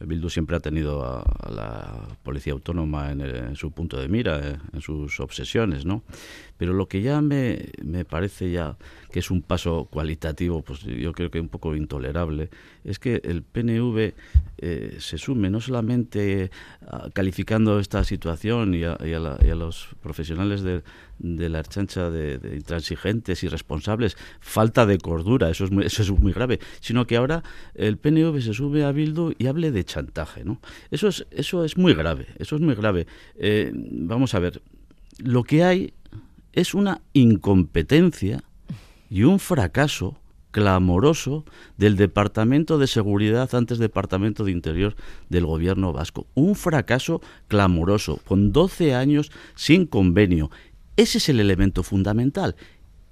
[0.00, 4.80] Bildu siempre ha tenido a, la policía autónoma en, su punto de mira, eh, en
[4.80, 6.02] sus obsesiones, ¿no?
[6.56, 8.76] Pero lo que ya me, me, parece ya
[9.10, 12.50] que es un paso cualitativo, pues yo creo que un poco intolerable,
[12.84, 14.14] es que el PNV
[14.58, 16.50] eh, se sume no solamente
[17.14, 18.96] calificando esta situación y a,
[19.54, 20.82] los profesionales de,
[21.18, 26.60] la archancha de, intransigentes, irresponsables, falta de cordura, eso es, muy, eso es muy grave,
[26.80, 27.42] sino que ahora
[27.74, 30.60] el PNV se sube a Bildu y hable de chantaje, ¿no?
[30.90, 33.06] Eso es, eso es muy grave, eso es muy grave.
[33.36, 34.62] Eh, vamos a ver,
[35.18, 35.94] lo que hay
[36.52, 38.42] es una incompetencia
[39.10, 40.18] y un fracaso
[40.52, 41.44] clamoroso
[41.76, 44.94] del Departamento de Seguridad antes Departamento de Interior
[45.28, 46.26] del Gobierno vasco.
[46.34, 50.50] Un fracaso clamoroso, con 12 años sin convenio.
[50.96, 52.54] Ese es el elemento fundamental.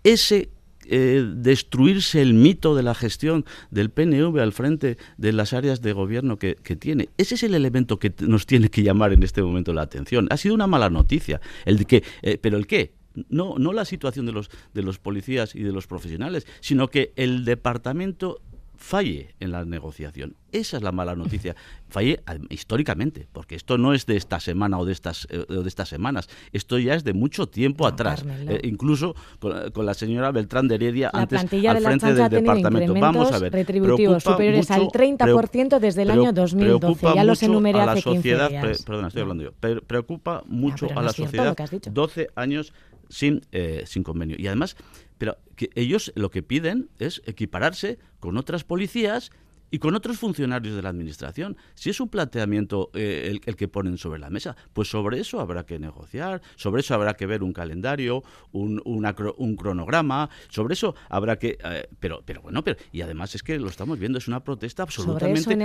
[0.05, 0.51] Ese
[0.87, 5.93] eh, destruirse el mito de la gestión del PNV al frente de las áreas de
[5.93, 7.09] gobierno que, tiene.
[7.19, 10.29] Ese es el elemento que nos tiene que llamar en este momento la atención.
[10.31, 11.41] Ha sido una mala noticia.
[11.65, 12.93] El que, eh, ¿Pero el qué?
[13.29, 17.13] no, no la situación de los, de los policías y de los profesionales, sino que
[17.17, 18.41] el departamento
[18.81, 20.35] falle en la negociación.
[20.53, 21.55] Esa es la mala noticia.
[21.89, 25.89] Falle históricamente, porque esto no es de esta semana o de estas, eh, de estas
[25.89, 26.29] semanas.
[26.53, 28.25] Esto ya es de mucho tiempo atrás.
[28.27, 32.95] Eh, incluso con, la señora Beltrán de Heredia antes al frente del departamento.
[32.95, 33.53] Vamos a ver.
[33.53, 37.07] Retributivos superiores al 30% desde el año 2012.
[37.15, 38.51] Ya los enumeré hace la sociedad,
[38.85, 39.53] perdona, estoy hablando yo.
[39.83, 41.55] preocupa mucho a la sociedad
[41.93, 42.73] 12 años
[43.11, 44.37] sin, eh, sin convenio.
[44.39, 44.77] Y además,
[45.21, 49.31] pero que ellos lo que piden es equipararse con otras policías
[49.71, 51.57] y con otros funcionarios de la Administración.
[51.75, 55.65] Si es un planteamiento eh, el, que ponen sobre la mesa, pues sobre eso habrá
[55.65, 61.39] que negociar, sobre eso habrá que ver un calendario, un, un cronograma, sobre eso habrá
[61.39, 61.59] que...
[61.63, 64.83] Eh, pero, pero bueno, pero y además es que lo estamos viendo, es una protesta
[64.83, 65.57] absolutamente,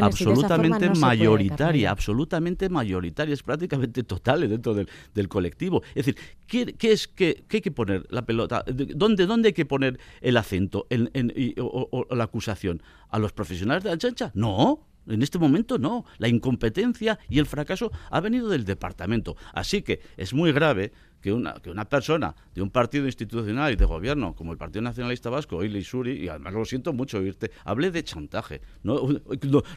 [0.00, 5.82] absolutamente mayoritaria, absolutamente mayoritaria, es prácticamente total dentro del, del colectivo.
[5.94, 6.16] Es decir,
[6.46, 8.64] ¿qué, es que hay que poner la pelota?
[8.66, 11.10] ¿Dónde, dónde hay que poner el acento en,
[11.58, 12.82] o la acusación?
[13.08, 14.30] ¿A los profesionales de la chancha?
[14.34, 16.04] No, en este momento no.
[16.18, 19.36] La incompetencia y el fracaso ha venido del departamento.
[19.52, 23.76] Así que es muy grave que una, que una persona de un partido institucional y
[23.76, 27.52] de gobierno como el Partido Nacionalista Vasco, Ili Suri, y además lo siento mucho oírte,
[27.64, 28.60] hable de chantaje.
[28.82, 29.08] ¿no?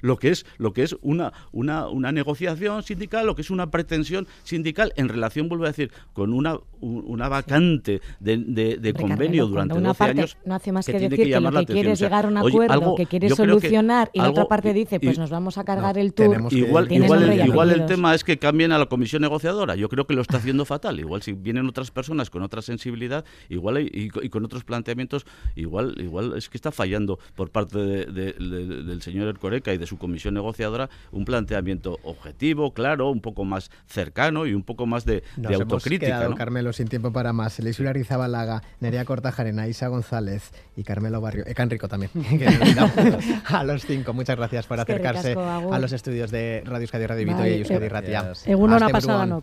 [0.02, 3.70] Lo, que es, lo que es una, una, una negociación sindical, lo que es una
[3.70, 8.38] pretensión sindical en relación, vuelvo a decir, con una, una vacante de,
[8.80, 10.38] de, convenio durante una 12 parte años.
[10.46, 13.06] No hace más que, decir que, lo que quiere es llegar a un acuerdo, que
[13.06, 16.48] quiere solucionar, y la otra parte dice, pues nos vamos a cargar el tour.
[16.52, 19.76] Igual, igual, el, igual el tema es que cambien a la comisión negociadora.
[19.76, 21.00] Yo creo que lo está haciendo fatal.
[21.00, 25.26] Igual si vienen otras personas con otra sensibilidad, igual y, con otros planteamientos,
[25.56, 30.34] igual, igual es que está fallando por parte del señor Ercoreca y de su comisión
[30.34, 36.26] negociadora un planteamiento objetivo, claro, un poco más cercano y un poco más de, autocrítica.
[36.26, 37.60] Hemos Carmelo, sin tiempo para más.
[37.60, 41.46] Leisura Rizabalaga, Nerea Cortajarena, Isa González y Carmelo Barrio.
[41.48, 42.12] Ecan Rico también.
[43.46, 44.14] a los cinco.
[44.14, 48.34] Muchas gracias por acercarse a los estudios de Radio Euskadi Radio Vito y Euskadi Ratia.
[48.46, 49.42] Egun pasada,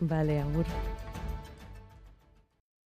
[0.00, 0.66] Vale, agur.